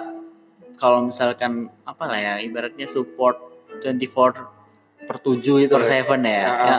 kalau 0.80 1.04
misalkan 1.04 1.68
apa 1.84 2.08
lah 2.08 2.18
ya 2.18 2.34
ibaratnya 2.40 2.88
support 2.88 3.36
24 3.78 4.58
Per 5.04 5.16
7 5.20 5.66
itu. 5.66 5.72
per 5.72 5.84
ya. 5.84 6.02
7 6.02 6.24
ya. 6.24 6.44
Ah. 6.46 6.56
Ya. 6.64 6.76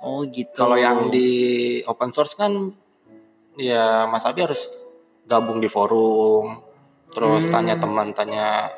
Oh 0.00 0.24
gitu. 0.24 0.54
Kalau 0.54 0.76
yang 0.76 1.08
di 1.08 1.28
open 1.84 2.10
source 2.10 2.32
kan 2.32 2.72
ya 3.56 4.04
Mas 4.06 4.24
Abi 4.24 4.44
harus 4.44 4.68
gabung 5.26 5.58
di 5.58 5.66
forum, 5.66 6.60
terus 7.10 7.44
Hmm. 7.44 7.52
tanya 7.52 7.74
teman, 7.76 8.14
tanya 8.14 8.70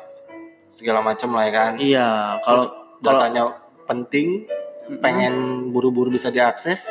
segala 0.67 1.03
macam 1.03 1.35
lah 1.35 1.43
ya 1.45 1.53
kan. 1.53 1.73
Iya, 1.77 2.09
Kalau 2.41 2.63
datanya 2.99 3.53
penting, 3.85 4.47
Mm-mm. 4.87 4.97
pengen 4.97 5.33
buru-buru 5.69 6.09
bisa 6.09 6.33
diakses, 6.33 6.89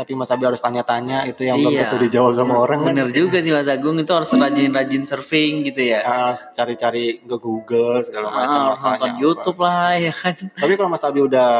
tapi 0.00 0.16
Mas 0.16 0.32
Abi 0.32 0.48
harus 0.48 0.56
tanya-tanya 0.58 1.28
itu 1.28 1.44
yang 1.44 1.60
belum 1.60 1.76
Iya. 1.76 1.80
tentu 1.84 2.00
dijawab 2.00 2.32
sama 2.32 2.54
orang 2.56 2.80
kan. 2.80 2.88
bener 2.88 3.12
juga 3.12 3.36
sih 3.38 3.52
Mas 3.52 3.68
Agung 3.68 3.92
itu 3.94 4.08
harus 4.08 4.32
rajin-rajin 4.32 5.04
surfing 5.04 5.60
gitu 5.62 5.80
ya. 5.84 6.00
Ah, 6.00 6.32
cari-cari 6.32 7.20
ke 7.20 7.36
Google 7.36 8.00
segala 8.00 8.32
macam 8.32 8.48
Ah, 8.48 8.64
harus 8.64 8.80
masalahnya 8.80 8.96
nonton 8.96 9.12
apa. 9.12 9.20
YouTube 9.20 9.58
lah 9.60 9.92
ya 9.94 10.12
kan. 10.14 10.34
Tapi 10.56 10.72
kalau 10.72 10.88
Mas 10.88 11.04
Abi 11.04 11.20
udah 11.20 11.50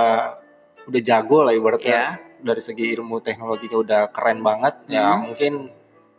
udah 0.82 1.00
jago 1.02 1.38
lah 1.42 1.52
ibaratnya 1.52 1.92
Ya. 1.92 2.06
dari 2.40 2.59
segi 2.59 2.88
ilmu 2.90 3.20
teknologinya 3.20 3.76
udah 3.76 4.00
keren 4.09 4.40
banget 4.40 4.75
ya 4.88 5.12
Hmm. 5.12 5.28
mungkin 5.28 5.52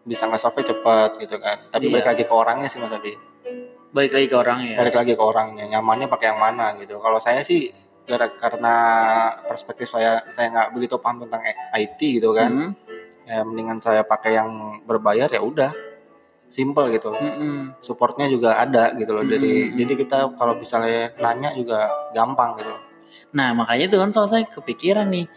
bisa 0.03 0.29
nge-solve 0.29 0.61
cepat 0.63 1.17
gitu 1.17 1.35
kan. 1.35 1.57
Tapi 1.69 1.89
Iya. 1.89 1.93
balik 1.97 2.07
lagi 2.07 2.23
ke 2.23 2.33
orangnya 2.35 2.69
sih 2.69 2.77
Mas 2.77 2.93
Abi. 2.93 3.17
Balik 3.89 4.13
lagi 4.13 4.27
ke 4.27 4.35
orang 4.35 4.57
ya. 4.63 4.77
Balik 4.77 4.93
lagi 4.95 5.13
ke 5.13 5.23
orangnya, 5.23 5.65
nyamannya 5.67 6.05
pakai 6.05 6.29
yang 6.29 6.39
mana 6.39 6.77
gitu. 6.77 6.95
Kalau 6.97 7.17
saya 7.17 7.41
sih 7.41 7.73
gara- 8.11 8.35
karena 8.35 8.75
perspektif 9.41 9.87
saya 9.87 10.27
saya 10.27 10.51
nggak 10.51 10.67
begitu 10.71 10.99
paham 10.99 11.23
tentang 11.23 11.39
IT 11.73 11.99
gitu 12.19 12.35
kan. 12.35 12.51
Hmm. 12.51 12.71
ya 13.21 13.45
mendingan 13.47 13.79
saya 13.79 14.03
pakai 14.03 14.35
yang 14.35 14.49
berbayar 14.83 15.29
ya 15.29 15.39
udah 15.39 15.71
simple 16.51 16.91
gitu 16.91 17.15
Mm-mm. 17.15 17.79
supportnya 17.79 18.27
juga 18.27 18.59
ada 18.59 18.91
gitu 18.91 19.15
loh 19.15 19.23
jadi 19.23 19.71
Hmm. 19.71 19.77
jadi 19.77 19.93
kita 19.95 20.17
kalau 20.35 20.59
misalnya 20.59 21.15
nanya 21.15 21.55
juga 21.55 21.87
gampang 22.11 22.59
gitu 22.59 22.75
Nah 23.31 23.51
makanya 23.51 23.87
itu 23.87 23.95
kan 23.95 24.11
soal 24.11 24.27
saya 24.27 24.43
kepikiran 24.43 25.07
nih 25.07 25.27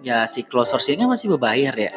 ya 0.00 0.28
si 0.28 0.44
close 0.44 0.72
kan 0.72 1.08
masih 1.08 1.32
berbayar 1.32 1.72
ya. 1.72 1.92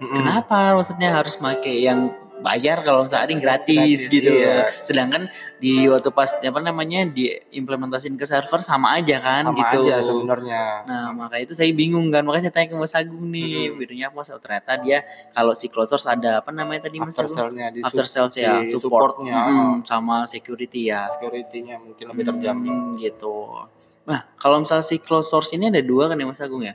Mm-mm. 0.00 0.16
Kenapa 0.16 0.72
maksudnya 0.72 1.12
harus 1.12 1.36
pakai 1.36 1.84
yang 1.84 2.16
bayar 2.40 2.80
kalau 2.80 3.04
misalnya 3.04 3.24
ada 3.24 3.32
yang 3.32 3.44
gratis, 3.44 3.76
Gratis, 3.76 4.00
gitu. 4.08 4.32
iya. 4.32 4.64
Sedangkan 4.80 5.28
di 5.56 5.84
waktu 5.84 6.08
pas 6.08 6.32
apa 6.34 6.60
namanya 6.60 7.04
diimplementasin 7.04 8.16
ke 8.16 8.24
server 8.24 8.60
sama 8.60 8.96
aja 8.96 9.20
kan 9.20 9.44
sama 9.46 9.60
gitu. 9.60 9.84
aja 9.84 9.94
sebenarnya 10.00 10.62
Nah, 10.80 11.12
makanya 11.12 11.44
itu 11.44 11.54
saya 11.54 11.70
bingung 11.70 12.08
kan. 12.08 12.24
Makanya 12.24 12.48
saya 12.48 12.54
tanya 12.56 12.68
ke 12.72 12.76
Mas 12.76 12.94
Agung 12.94 13.28
nih, 13.28 13.68
Mm-mm. 13.68 13.78
bedanya 13.78 14.04
apa 14.08 14.16
Mas? 14.16 14.28
Oh, 14.28 14.40
ternyata 14.40 14.72
dia 14.76 15.04
kalau 15.30 15.52
si 15.52 15.68
close 15.68 15.88
source 15.88 16.08
ada 16.08 16.40
apa 16.40 16.50
namanya 16.50 16.88
tadi 16.88 16.98
Mas 16.98 17.12
after 17.12 17.28
Agung? 17.28 17.36
sale-nya 17.36 17.68
di 17.68 17.80
After 17.84 18.06
sales 18.08 18.34
ya, 18.34 18.64
support. 18.64 19.14
supportnya 19.20 19.36
Mm-mm, 19.46 19.84
sama 19.84 20.24
security 20.24 20.88
ya. 20.88 21.06
security-nya 21.06 21.76
mungkin 21.78 22.04
lebih 22.06 22.24
terjamin 22.26 22.72
Hmm, 22.88 22.96
gitu. 22.96 23.68
Nah, 24.08 24.24
kalau 24.34 24.58
misalnya 24.58 24.82
si 24.82 24.96
close 24.98 25.28
source 25.28 25.52
ini 25.52 25.68
ada 25.68 25.78
dua 25.80 26.08
kan 26.08 26.16
ya 26.16 26.26
Mas 26.26 26.40
Agung 26.40 26.64
ya? 26.64 26.74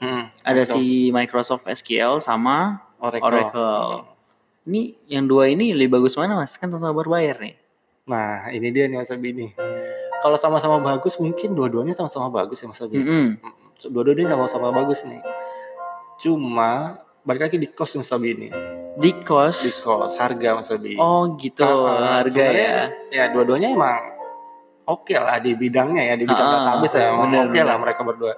Mm, 0.00 0.32
Ada 0.42 0.62
betul. 0.64 0.74
si 0.74 0.84
Microsoft 1.10 1.64
SQL 1.64 2.18
sama 2.18 2.80
Oracle, 2.98 3.24
Oracle. 3.24 3.92
Ini 4.62 4.80
yang 5.06 5.24
dua 5.24 5.48
ini 5.48 5.72
lebih 5.72 5.96
bagus 5.96 6.14
mana 6.14 6.34
Mas? 6.34 6.54
Kan 6.54 6.68
sama 6.68 6.90
berbayar 6.90 7.38
nih. 7.38 7.56
nah 8.02 8.48
ini 8.48 8.68
dia 8.68 8.84
nih 8.84 8.98
Mas 8.98 9.08
Abi 9.08 9.30
nih 9.30 9.50
kalau 10.18 10.34
sama-sama 10.34 10.76
bagus 10.78 11.14
mungkin 11.16 11.54
dua-duanya 11.54 11.94
sama-sama 11.94 12.26
bagus 12.28 12.58
ya 12.58 12.66
Mas 12.66 12.80
Abi. 12.80 12.98
Mm, 12.98 13.38
dua-duanya 13.86 14.26
sama-sama 14.28 14.68
bagus 14.70 15.04
nih 15.04 15.22
cuma 16.16 16.98
balik 17.22 17.46
lagi 17.46 17.56
di 17.56 17.68
cost 17.68 17.94
Mas 17.94 18.10
Abi 18.10 18.34
ini 18.34 18.48
Di 18.92 19.14
di 19.14 19.22
cost. 19.22 19.80
cost 19.80 20.18
harga 20.18 20.58
Mas 20.58 20.68
Abi 20.68 20.98
Oh 20.98 21.38
gitu, 21.38 21.62
Ah, 21.62 21.86
ah, 21.86 22.20
harga 22.20 22.44
ya. 22.50 22.76
ya 23.08 23.24
dua-duanya 23.30 23.70
emang 23.70 24.00
oke 24.84 25.14
lah 25.14 25.38
di 25.38 25.54
bidangnya 25.54 26.02
ya 26.02 26.14
di 26.14 26.26
bidang 26.26 26.42
Ah, 26.42 26.52
database 26.58 26.98
ya 26.98 27.06
emang 27.10 27.30
oke 27.46 27.56
lah 27.56 27.76
bener. 27.78 27.78
mereka 27.78 28.00
berdua 28.02 28.34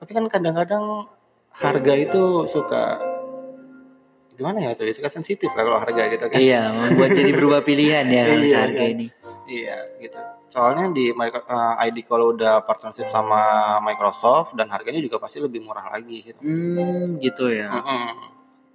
tapi 0.00 0.10
kan 0.10 0.24
kadang-kadang 0.26 1.04
harga 1.52 1.92
itu 1.94 2.48
suka 2.48 2.96
gimana 4.40 4.58
ya 4.64 4.72
Abi? 4.72 4.96
suka 4.96 5.12
sensitif 5.12 5.52
lah 5.52 5.62
kalau 5.62 5.78
harga 5.84 6.02
gitu 6.08 6.24
kan 6.26 6.40
Iya, 6.40 6.72
membuat 6.72 7.10
jadi 7.12 7.30
berubah 7.36 7.60
pilihan 7.60 8.08
ya 8.08 8.22
kalau 8.32 8.40
Iya, 8.42 8.56
harga 8.56 8.82
iya. 8.82 8.92
ini. 8.96 9.06
Iya 9.44 9.76
gitu. 10.00 10.18
Soalnya 10.48 10.90
di 10.90 11.12
eh, 11.12 11.74
ID 11.86 11.96
kalau 12.02 12.32
udah 12.32 12.64
partnership 12.64 13.12
sama 13.12 13.38
Microsoft 13.78 14.56
dan 14.56 14.72
harganya 14.72 14.98
juga 14.98 15.20
pasti 15.20 15.38
lebih 15.38 15.60
murah 15.60 15.92
lagi 15.92 16.24
gitu. 16.24 16.40
Hmm, 16.40 17.20
gitu 17.20 17.52
ya. 17.52 17.68
Mm-mm. 17.68 18.32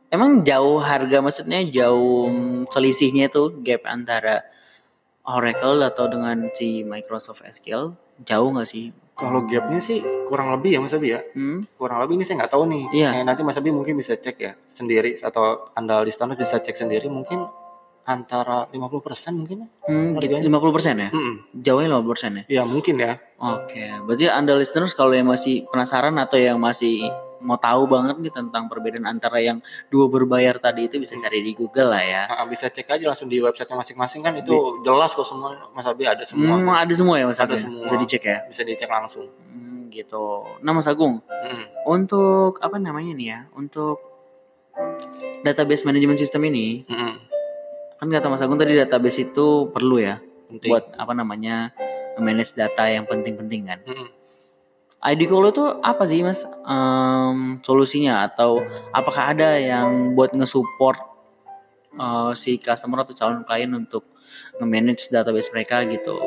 Emang 0.08 0.46
jauh 0.46 0.78
harga 0.80 1.18
maksudnya 1.20 1.66
jauh 1.66 2.30
mm, 2.30 2.70
selisihnya 2.70 3.28
tuh 3.28 3.58
gap 3.60 3.84
antara 3.90 4.46
Oracle 5.26 5.82
atau 5.82 6.06
dengan 6.06 6.54
si 6.54 6.86
Microsoft 6.86 7.42
SQL 7.42 7.98
jauh 8.22 8.50
nggak 8.54 8.70
sih? 8.70 8.94
Kalau 9.16 9.48
gapnya 9.48 9.80
sih 9.80 10.04
kurang 10.28 10.52
lebih 10.52 10.76
ya 10.76 10.80
Mas 10.84 10.92
Abi 10.92 11.16
ya. 11.16 11.24
Hmm? 11.32 11.64
Kurang 11.80 12.04
lebih 12.04 12.20
ini 12.20 12.28
saya 12.28 12.44
nggak 12.44 12.52
tahu 12.52 12.68
nih. 12.68 12.84
Iya. 12.92 13.10
Eh, 13.20 13.24
nanti 13.24 13.48
Mas 13.48 13.56
Abi 13.56 13.72
mungkin 13.72 13.96
bisa 13.96 14.20
cek 14.20 14.36
ya 14.36 14.60
sendiri 14.68 15.16
atau 15.24 15.72
anda 15.72 16.04
listener 16.04 16.36
bisa 16.36 16.60
cek 16.60 16.76
sendiri 16.76 17.08
mungkin 17.08 17.48
antara 18.06 18.70
50% 18.70 19.34
mungkin 19.34 19.66
ya. 19.66 19.68
Hmm, 19.90 20.20
gitu, 20.22 20.36
Harganya? 20.38 20.46
50% 20.46 20.96
ya? 21.00 21.10
Mm-mm. 21.10 21.36
Jauhnya 21.58 21.90
50% 21.90 22.38
ya? 22.38 22.44
Ya 22.62 22.64
mungkin 22.68 22.96
ya. 23.02 23.18
Oke, 23.42 23.82
berarti 24.06 24.30
Anda 24.30 24.54
listeners 24.56 24.94
kalau 24.94 25.12
yang 25.18 25.32
masih 25.32 25.66
penasaran 25.74 26.14
atau 26.22 26.38
yang 26.38 26.62
masih 26.62 27.10
mau 27.46 27.56
tahu 27.56 27.86
banget 27.86 28.18
nih 28.18 28.34
tentang 28.34 28.66
perbedaan 28.66 29.06
antara 29.06 29.38
yang 29.38 29.62
dua 29.88 30.10
berbayar 30.10 30.58
tadi 30.58 30.86
itu 30.86 30.98
bisa 30.98 31.14
cari 31.16 31.40
di 31.40 31.54
Google 31.54 31.88
lah 31.88 32.02
ya. 32.02 32.24
Nah, 32.26 32.44
bisa 32.46 32.66
cek 32.66 32.90
aja 32.90 33.06
langsung 33.06 33.30
di 33.30 33.38
websitenya 33.38 33.78
masing-masing 33.78 34.20
kan 34.20 34.34
itu 34.34 34.54
jelas 34.82 35.14
kok 35.14 35.24
semua 35.24 35.54
Mas 35.70 35.86
Abi 35.86 36.04
ada 36.04 36.22
semua. 36.22 36.58
Hmm, 36.58 36.68
ada 36.68 36.90
semua 36.92 37.16
ya 37.16 37.26
Mas 37.26 37.38
Ada 37.38 37.54
Agung? 37.54 37.62
semua. 37.62 37.84
Bisa 37.86 37.96
dicek 37.96 38.24
ya? 38.24 38.38
Bisa 38.44 38.62
dicek 38.62 38.90
langsung. 38.90 39.30
Hmm, 39.46 39.88
gitu. 39.88 40.42
Nah 40.60 40.72
Mas 40.72 40.86
Agung, 40.86 41.22
Mm. 41.22 41.66
untuk 41.88 42.58
apa 42.58 42.76
namanya 42.76 43.14
nih 43.14 43.28
ya? 43.30 43.40
Untuk 43.52 44.02
database 45.42 45.84
management 45.84 46.18
system 46.18 46.42
ini, 46.44 46.84
Mm-mm. 46.84 47.14
kan 47.96 48.08
kata 48.10 48.28
Mas 48.28 48.42
Agung 48.42 48.58
tadi 48.58 48.74
database 48.74 49.24
itu 49.24 49.48
perlu 49.70 49.98
ya 49.98 50.18
Penting. 50.48 50.68
buat 50.68 50.90
apa 50.92 51.14
namanya 51.14 51.70
manage 52.18 52.52
data 52.54 52.86
yang 52.86 53.06
penting-penting 53.06 53.62
kan. 53.66 53.80
Mm-mm. 53.84 54.08
ID 55.06 55.30
Colo 55.30 55.54
itu 55.54 55.66
apa 55.82 56.04
sih 56.06 56.26
mas 56.26 56.42
Em, 56.66 57.62
solusinya 57.62 58.26
atau 58.26 58.58
apakah 58.90 59.38
ada 59.38 59.54
yang 59.56 60.18
buat 60.18 60.34
nge-support 60.34 60.98
eh, 61.96 62.32
si 62.34 62.58
customer 62.58 63.06
atau 63.06 63.14
calon 63.14 63.46
klien 63.46 63.70
untuk 63.72 64.04
nge-manage 64.58 65.14
database 65.14 65.54
mereka 65.54 65.86
gitu? 65.86 66.18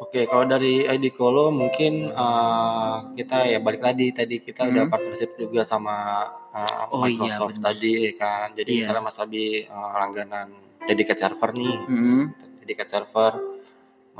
Oke, 0.00 0.24
kalau 0.24 0.48
dari 0.48 0.86
ID 0.86 1.10
Colo 1.12 1.50
mungkin 1.50 2.08
eh, 2.08 2.94
kita 3.18 3.44
ya 3.46 3.58
balik 3.58 3.82
tadi 3.82 4.14
tadi 4.14 4.38
kita 4.38 4.70
udah 4.70 4.86
Hmm. 4.86 4.92
partnership 4.92 5.34
juga 5.36 5.66
sama 5.66 6.24
eh, 6.54 6.84
Oh 6.94 7.04
iya, 7.04 7.18
Microsoft 7.18 7.58
benar. 7.58 7.74
tadi 7.74 7.94
kan. 8.14 8.54
Jadi 8.54 8.70
Iya. 8.70 8.78
misalnya 8.86 9.02
Mas 9.02 9.18
Abi 9.18 9.66
eh, 9.66 9.90
langganan 9.98 10.48
dedicate 10.86 11.18
server 11.18 11.50
nih 11.52 11.74
Hmm. 11.84 12.24
dedicate 12.62 12.88
server 12.88 13.32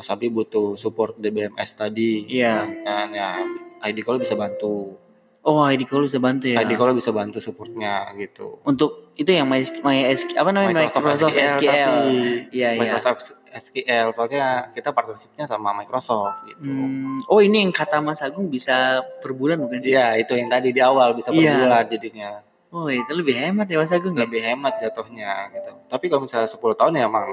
Mas 0.00 0.09
Abi 0.09 0.26
butuh 0.26 0.75
support 0.75 1.12
DBMS 1.14 1.76
tadi 1.76 2.25
Iya. 2.25 2.64
kan 2.80 3.12
ya 3.12 3.37
ID 3.85 4.00
Call 4.00 4.16
bisa 4.16 4.33
bantu 4.33 4.97
Oh, 5.40 5.61
ID 5.62 5.85
Call 5.85 6.04
bisa 6.04 6.16
bantu 6.16 6.49
ya. 6.49 6.57
ID 6.59 6.73
Call 6.73 6.92
bisa 6.92 7.09
bantu 7.11 7.37
supportnya 7.37 8.09
gitu 8.14 8.61
Untuk 8.62 9.12
itu 9.14 9.28
yang 9.28 9.45
My, 9.45 9.61
My 9.83 10.09
SQ, 10.11 10.33
apa 10.35 10.49
namanya 10.50 10.85
Microsoft, 10.85 11.37
SQL. 11.37 11.69
tapi 11.69 12.16
Iya, 12.49 12.69
iya. 12.71 12.80
Microsoft 12.80 13.37
SQL 13.50 14.07
soalnya 14.11 14.45
kita 14.71 14.88
partnershipnya 14.90 15.45
sama 15.45 15.73
Microsoft 15.75 16.45
gitu 16.45 16.64
Hmm. 16.64 17.21
Oh, 17.26 17.37
ini 17.38 17.61
yang 17.61 17.71
kata 17.71 17.99
Mas 17.99 18.21
Agung 18.21 18.47
bisa 18.47 18.75
per 19.19 19.33
bulan 19.33 19.59
bukan 19.59 19.80
sih? 19.80 19.92
Iya 19.92 20.16
itu 20.16 20.33
yang 20.33 20.49
tadi 20.49 20.71
di 20.71 20.80
awal 20.80 21.12
bisa 21.12 21.28
per 21.28 21.37
Iya. 21.38 21.57
bulan 21.59 21.85
jadinya 21.87 22.30
Oh, 22.71 22.87
itu 22.87 23.11
lebih 23.11 23.35
hemat 23.35 23.66
ya 23.66 23.76
Mas 23.76 23.90
Agung 23.90 24.14
ya? 24.14 24.23
lebih 24.23 24.40
hemat 24.40 24.78
jatuhnya 24.78 25.50
gitu 25.50 25.73
tapi 25.87 26.09
kalau 26.09 26.25
misalnya 26.25 26.47
10 26.47 26.57
tahun 26.75 26.92
ya 26.95 27.04
emang 27.04 27.28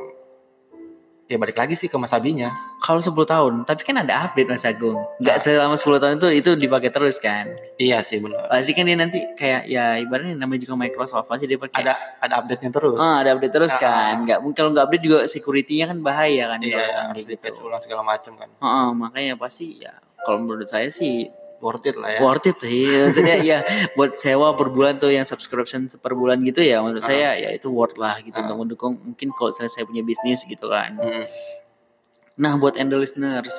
ya 1.28 1.36
balik 1.36 1.56
lagi 1.56 1.74
sih 1.74 1.86
ke 1.86 1.96
Mas 1.96 2.10
Abinya 2.10 2.50
Kalau 2.78 2.98
10 2.98 3.12
tahun, 3.24 3.54
tapi 3.64 3.82
kan 3.82 3.98
ada 3.98 4.24
update 4.24 4.48
Mas 4.48 4.64
Agung. 4.64 5.02
Nggak 5.18 5.38
selama 5.38 5.74
10 5.74 5.98
tahun 5.98 6.14
itu 6.16 6.28
itu 6.34 6.50
dipakai 6.58 6.88
terus 6.88 7.18
kan. 7.18 7.52
iya 7.76 8.00
sih 8.00 8.18
benar 8.18 8.48
Pasti 8.48 8.72
kan 8.72 8.84
dia 8.84 8.96
nanti 8.96 9.20
kayak 9.34 9.66
ya 9.66 9.98
ibaratnya 9.98 10.34
namanya 10.34 10.62
juga 10.62 10.76
Microsoft 10.78 11.26
pasti 11.26 11.46
dia 11.46 11.58
pakai 11.58 11.84
ada 11.84 11.94
ada 12.18 12.34
update 12.38 12.62
nya 12.62 12.72
terus 12.72 12.96
Oh, 12.96 13.16
ada 13.18 13.30
update 13.32 13.52
terus 13.52 13.74
Ah. 13.74 13.80
kan. 13.80 14.14
Nggak 14.24 14.40
mungkin 14.40 14.56
kalau 14.56 14.72
nggak 14.72 14.86
update 14.86 15.04
juga 15.04 15.20
security-nya 15.26 15.86
kan 15.88 15.98
bahaya 16.00 16.44
kan 16.48 16.60
iya 16.60 16.76
kalau 16.80 16.90
sampai 17.12 17.22
gitu. 17.26 17.60
ulang 17.62 17.82
segala 17.82 18.02
macam 18.02 18.34
kan 18.34 18.50
Heeh, 18.54 18.88
makanya 18.94 19.34
pasti 19.36 19.78
ya 19.78 19.92
kalau 20.20 20.40
menurut 20.40 20.66
saya 20.66 20.88
sih 20.88 21.28
worth 21.58 21.84
it 21.84 21.96
lah 21.96 22.10
ya 22.10 22.20
worth 22.22 22.46
it 22.46 22.58
sih. 22.58 22.86
Maksudnya 22.86 23.36
ya 23.42 23.60
buat 23.94 24.14
sewa 24.16 24.54
per 24.54 24.70
bulan 24.70 24.98
tuh 24.98 25.10
yang 25.10 25.24
subscription 25.24 25.88
per 25.98 26.14
bulan 26.14 26.42
gitu 26.42 26.62
ya 26.62 26.80
menurut 26.80 27.02
Ah. 27.02 27.08
saya 27.08 27.30
ya 27.36 27.50
itu 27.50 27.68
worth 27.68 27.96
lah 27.96 28.18
gitu 28.20 28.34
Ah. 28.34 28.46
untuk 28.46 28.58
mendukung 28.60 28.94
mungkin 29.04 29.30
kalau 29.32 29.50
saya 29.50 29.68
saya 29.68 29.84
punya 29.84 30.02
bisnis 30.02 30.44
gitu 30.44 30.68
kan. 30.68 30.96
Mm. 30.96 31.26
Nah, 32.38 32.54
buat 32.56 32.78
Endo 32.78 32.96
listeners. 32.96 33.58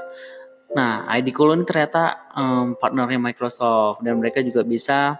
Nah, 0.70 1.08
ID 1.10 1.32
Colo 1.32 1.52
ini 1.52 1.64
ternyata 1.64 2.30
em, 2.30 2.72
partnernya 2.72 3.18
Microsoft 3.18 3.98
dan 4.00 4.14
mereka 4.14 4.38
juga 4.38 4.62
bisa 4.62 5.18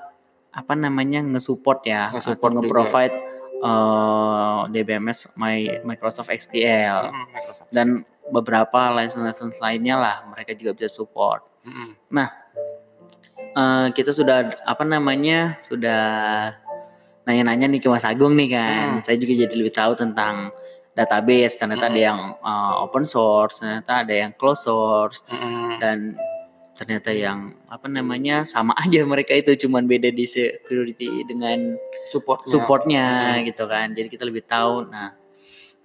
apa 0.48 0.72
namanya 0.74 1.18
nge-support 1.20 1.82
ya 1.82 2.10
Nge-support 2.12 2.52
nge-provide 2.54 3.14
eh, 3.58 4.60
DBMS 4.68 5.34
My 5.34 5.82
Microsoft 5.82 6.30
SQL 6.30 7.10
Mm, 7.10 7.26
Microsoft. 7.32 7.68
dan 7.70 7.88
beberapa 8.28 8.92
license-license 8.92 9.56
lainnya 9.58 9.96
lah 9.96 10.16
mereka 10.28 10.52
juga 10.52 10.76
bisa 10.76 10.86
support. 10.92 11.42
Mm-mm. 11.64 11.96
Eh, 13.58 13.86
kita 13.90 14.14
sudah 14.14 14.54
apa 14.62 14.86
namanya 14.86 15.58
sudah 15.58 16.02
nanya-nanya 17.26 17.66
nih 17.66 17.80
ke 17.82 17.88
Mas 17.90 18.06
Agung 18.06 18.38
nih 18.38 18.54
kan. 18.54 18.86
Hmm. 18.94 19.02
Saya 19.02 19.18
juga 19.18 19.34
jadi 19.34 19.50
lebih 19.50 19.74
tahu 19.74 19.98
tentang 19.98 20.54
database. 20.94 21.58
Ternyata 21.58 21.90
ada 21.90 21.98
Hmm. 21.98 22.06
yang 22.14 22.20
eh, 22.38 22.72
open 22.78 23.02
source, 23.02 23.58
ternyata 23.58 24.06
ada 24.06 24.14
yang 24.14 24.30
closed 24.38 24.62
source 24.62 25.26
Mm-mm. 25.26 25.82
dan 25.82 26.14
ternyata 26.78 27.10
yang 27.10 27.58
apa 27.66 27.90
namanya 27.90 28.46
sama 28.46 28.70
aja 28.86 29.02
mereka 29.02 29.34
itu 29.34 29.66
cuman 29.66 29.90
beda 29.90 30.14
di 30.14 30.22
security 30.22 31.26
dengan 31.26 31.74
supportnya 32.06 32.46
supportnya 32.46 33.06
Hmm. 33.34 33.42
gitu 33.42 33.64
kan. 33.66 33.90
Jadi 33.90 34.06
kita 34.06 34.22
lebih 34.22 34.46
tahu. 34.46 34.86
Nah, 34.86 35.17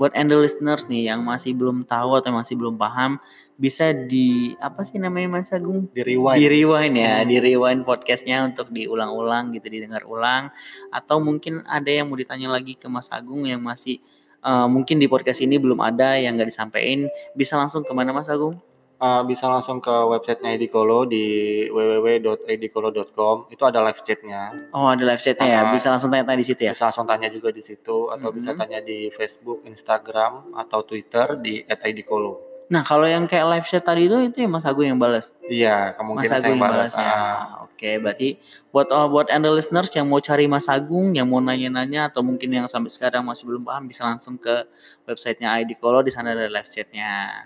buat 0.03 0.11
endo 0.19 0.35
listeners 0.43 0.91
nih 0.91 1.15
yang 1.15 1.23
masih 1.23 1.55
belum 1.55 1.87
tahu 1.87 2.19
atau 2.19 2.35
masih 2.35 2.59
belum 2.59 2.75
paham 2.75 3.23
bisa 3.55 3.95
di 3.95 4.51
apa 4.59 4.83
sih 4.83 4.99
namanya 4.99 5.39
Mas 5.39 5.47
Agung? 5.55 5.87
di 5.95 6.03
rewind 6.03 6.43
di 6.43 6.47
rewind 6.51 6.95
ya, 6.99 7.23
Hmm. 7.23 7.27
di 7.31 7.39
rewind 7.39 7.87
podcastnya 7.87 8.43
untuk 8.43 8.67
diulang-ulang 8.67 9.55
gitu, 9.55 9.71
didengar 9.71 10.03
ulang. 10.03 10.51
Atau 10.91 11.23
mungkin 11.23 11.63
ada 11.63 11.87
yang 11.87 12.11
mau 12.11 12.19
ditanya 12.19 12.51
lagi 12.51 12.75
ke 12.75 12.91
Mas 12.91 13.07
Agung 13.15 13.47
yang 13.47 13.63
masih 13.63 14.03
eh, 14.43 14.67
mungkin 14.67 14.99
di 14.99 15.07
podcast 15.07 15.39
ini 15.39 15.55
belum 15.55 15.79
ada 15.79 16.19
yang 16.19 16.35
nggak 16.35 16.51
disampaikan, 16.51 17.07
bisa 17.31 17.55
langsung 17.55 17.87
ke 17.87 17.95
mana 17.95 18.11
Mas 18.11 18.27
Agung? 18.27 18.59
Uh, 19.03 19.19
bisa 19.27 19.51
langsung 19.51 19.83
ke 19.83 19.91
websitenya 19.91 20.55
Edicolo 20.55 21.03
di 21.03 21.25
www.edicolo.com 21.67 23.51
itu 23.51 23.59
ada 23.61 23.83
live 23.83 23.99
chatnya 23.99 24.55
Oh 24.71 24.87
ada 24.87 25.03
live 25.03 25.19
chatnya 25.19 25.43
ya, 25.43 25.61
Ah. 25.61 25.75
bisa 25.75 25.91
langsung 25.91 26.07
tanya-tanya 26.07 26.39
di 26.39 26.47
situ 26.47 26.61
ya. 26.63 26.71
bisa 26.71 26.87
langsung 26.87 27.03
tanya 27.03 27.27
juga 27.27 27.51
di 27.51 27.59
situ 27.59 28.07
atau 28.07 28.31
bisa 28.31 28.55
Mhm. 28.55 28.57
tanya 28.57 28.79
di 28.79 29.11
Facebook, 29.11 29.67
Instagram 29.67 30.55
atau 30.55 30.87
Twitter 30.87 31.35
di 31.35 31.67
@edicolo. 31.67 32.39
Nah 32.71 32.79
kalau 32.81 33.03
yang 33.03 33.27
kayak 33.27 33.43
live 33.51 33.67
chat 33.67 33.83
tadi 33.83 34.07
itu 34.07 34.15
itu 34.23 34.37
ya 34.39 34.47
Mas 34.47 34.63
Agung 34.63 34.87
yang 34.87 34.95
balas. 34.95 35.35
Iya, 35.43 35.91
Mas 35.91 35.95
kemungkinan 35.99 36.31
saya 36.31 36.39
Agung 36.39 36.55
yang 36.55 36.63
balas. 36.63 36.91
ya. 36.95 37.03
Ah, 37.03 37.67
Oke, 37.67 37.99
berarti 37.99 38.39
buat 38.71 38.87
oh, 38.87 39.11
buat 39.11 39.27
anda 39.27 39.51
listeners 39.51 39.91
yang 39.91 40.07
mau 40.07 40.23
cari 40.23 40.47
Mas 40.47 40.71
Agung, 40.71 41.11
yang 41.11 41.27
mau 41.27 41.43
nanya-nanya 41.43 42.07
atau 42.07 42.23
mungkin 42.23 42.47
yang 42.47 42.71
sampai 42.71 42.87
sekarang 42.87 43.27
masih 43.27 43.43
belum 43.43 43.67
paham 43.67 43.83
bisa 43.83 44.07
langsung 44.07 44.39
ke 44.39 44.63
websitenya 45.03 45.59
ID 45.59 45.75
Kolo 45.75 45.99
di 45.99 46.07
sana 46.07 46.31
ada 46.31 46.47
live 46.47 46.69
chatnya. 46.71 47.43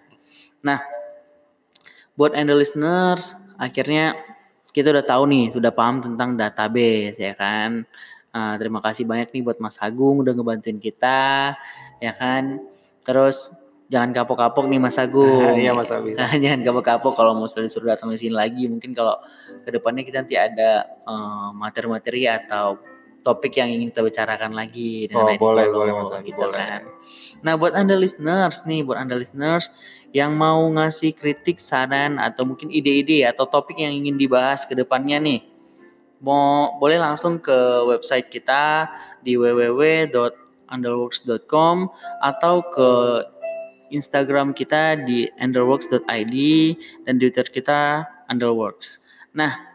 Nah, 0.62 0.78
buat 2.18 2.34
anda 2.34 2.58
listeners, 2.58 3.38
akhirnya 3.62 4.18
kita 4.74 4.90
udah 4.90 5.06
tahu 5.06 5.24
nih, 5.30 5.46
sudah 5.54 5.70
paham 5.70 6.02
tentang 6.02 6.34
database 6.34 7.18
ya 7.22 7.38
kan. 7.38 7.86
Eh, 8.34 8.56
terima 8.62 8.82
kasih 8.82 9.06
banyak 9.06 9.30
nih 9.34 9.42
buat 9.46 9.58
Mas 9.62 9.78
Agung 9.78 10.26
udah 10.26 10.34
ngebantuin 10.34 10.82
kita, 10.82 11.54
ya 12.02 12.14
kan. 12.18 12.62
Terus 13.06 13.54
jangan 13.88 14.12
kapok-kapok 14.14 14.66
nih 14.68 14.82
Mas 14.82 14.98
Agung. 14.98 15.56
Iya, 15.62 15.72
Mas. 15.74 15.90
Nah, 15.90 16.34
jangan 16.44 16.62
kapok-kapok 16.66 17.14
kalau 17.14 17.38
mau 17.38 17.48
disuruh 17.48 17.94
datang 17.94 18.14
ke 18.14 18.18
sini 18.20 18.34
lagi. 18.34 18.66
Mungkin 18.66 18.92
kalau 18.98 19.18
ke 19.62 19.70
depannya 19.70 20.04
kita 20.06 20.26
nanti 20.26 20.36
ada 20.38 20.86
eh, 21.06 21.50
materi-materi 21.54 22.30
atau 22.30 22.97
topik 23.26 23.58
yang 23.60 23.68
ingin 23.68 23.92
kita 23.92 24.02
bicarakan 24.06 24.54
lagi 24.56 25.10
Oh, 25.12 25.28
ID 25.28 25.40
boleh, 25.42 25.66
Follow, 25.68 25.84
boleh, 25.84 25.94
Mas 25.94 26.12
gitu 26.24 26.40
boleh. 26.40 26.56
kan. 26.56 26.88
Nah, 27.44 27.54
buat 27.60 27.76
anda 27.76 27.94
listeners 27.94 28.66
nih, 28.66 28.82
buat 28.88 28.98
anda 28.98 29.14
listeners 29.20 29.70
yang 30.16 30.34
mau 30.34 30.64
ngasih 30.72 31.14
kritik, 31.14 31.60
saran 31.60 32.18
atau 32.18 32.46
mungkin 32.48 32.72
ide-ide 32.72 33.28
atau 33.28 33.46
topik 33.46 33.78
yang 33.78 33.94
ingin 33.94 34.16
dibahas 34.16 34.66
ke 34.66 34.74
depannya 34.74 35.20
nih, 35.20 35.44
mau 36.24 36.80
boleh 36.82 36.98
langsung 36.98 37.38
ke 37.38 37.54
website 37.86 38.26
kita 38.32 38.90
di 39.22 39.38
www.underworks.com 39.38 41.76
atau 42.24 42.56
ke 42.72 42.90
Instagram 43.92 44.52
kita 44.52 45.00
di 45.08 45.28
underworks.id 45.40 46.36
dan 47.08 47.14
Twitter 47.20 47.48
kita 47.48 48.04
underworks. 48.28 49.08
Nah, 49.32 49.67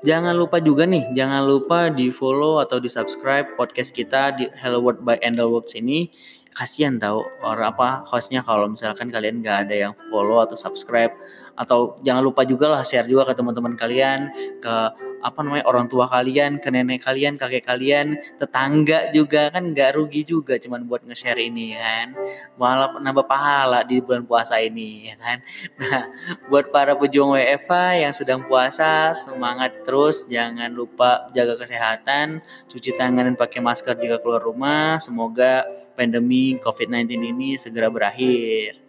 jangan 0.00 0.32
lupa 0.32 0.60
juga 0.64 0.88
nih, 0.88 1.12
jangan 1.12 1.44
lupa 1.44 1.92
di 1.92 2.08
follow 2.08 2.56
atau 2.60 2.80
di 2.80 2.88
subscribe 2.88 3.52
podcast 3.56 3.92
kita 3.92 4.32
di 4.32 4.48
Hello 4.56 4.80
World 4.80 5.04
by 5.04 5.20
Underworks 5.20 5.76
ini. 5.76 6.08
Kasihan 6.50 6.98
tahu 6.98 7.22
orang 7.46 7.70
apa 7.70 7.88
hostnya 8.10 8.42
kalau 8.42 8.66
misalkan 8.66 9.12
kalian 9.12 9.38
nggak 9.38 9.68
ada 9.68 9.74
yang 9.88 9.92
follow 10.10 10.42
atau 10.42 10.58
subscribe 10.58 11.14
atau 11.60 12.00
jangan 12.00 12.24
lupa 12.24 12.48
juga 12.48 12.72
lah 12.72 12.80
share 12.80 13.04
juga 13.04 13.28
ke 13.28 13.36
teman-teman 13.36 13.76
kalian 13.76 14.32
ke 14.64 14.74
apa 15.20 15.44
namanya 15.44 15.68
orang 15.68 15.84
tua 15.84 16.08
kalian 16.08 16.56
ke 16.56 16.72
nenek 16.72 17.04
kalian 17.04 17.36
kakek 17.36 17.68
kalian 17.68 18.16
tetangga 18.40 19.12
juga. 19.12 19.52
Kan 19.52 19.76
nggak 19.76 20.00
rugi 20.00 20.24
juga 20.24 20.56
cuman 20.56 20.88
buat 20.88 21.04
nge-share 21.04 21.36
ini 21.36 21.76
kan? 21.76 22.16
Malah 22.56 22.96
nambah 22.96 23.28
pahala 23.28 23.84
di 23.84 24.00
bulan 24.00 24.24
puasa 24.24 24.56
ini 24.56 25.12
ya 25.12 25.16
kan? 25.20 25.38
Nah 25.80 26.08
buat 26.48 26.72
para 26.72 26.96
pejuang 26.96 27.36
WFA 27.36 28.08
yang 28.08 28.12
sedang 28.16 28.40
puasa 28.48 29.12
semangat 29.12 29.84
terus. 29.84 30.24
Jangan 30.32 30.72
lupa 30.72 31.28
jaga 31.36 31.60
kesehatan 31.60 32.40
cuci 32.72 32.96
tangan 32.96 33.28
dan 33.28 33.36
pakai 33.36 33.60
masker 33.60 34.00
jika 34.00 34.16
keluar 34.24 34.40
rumah. 34.40 34.96
Semoga 34.96 35.68
pandemi 35.92 36.56
COVID-19 36.56 37.20
ini 37.20 37.60
segera 37.60 37.92
berakhir. 37.92 38.80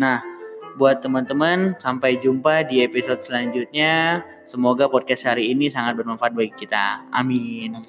Nah 0.00 0.33
buat 0.76 1.00
teman-teman. 1.00 1.78
Sampai 1.78 2.18
jumpa 2.18 2.66
di 2.66 2.82
episode 2.82 3.22
selanjutnya. 3.22 4.22
Semoga 4.44 4.90
podcast 4.90 5.24
hari 5.24 5.50
ini 5.54 5.70
sangat 5.72 5.96
bermanfaat 5.98 6.34
bagi 6.34 6.52
kita. 6.54 7.06
Amin. 7.14 7.80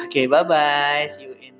Oke, 0.00 0.08
okay, 0.08 0.24
bye 0.26 0.44
bye. 0.44 1.06
See 1.08 1.28
you 1.28 1.34
in 1.38 1.54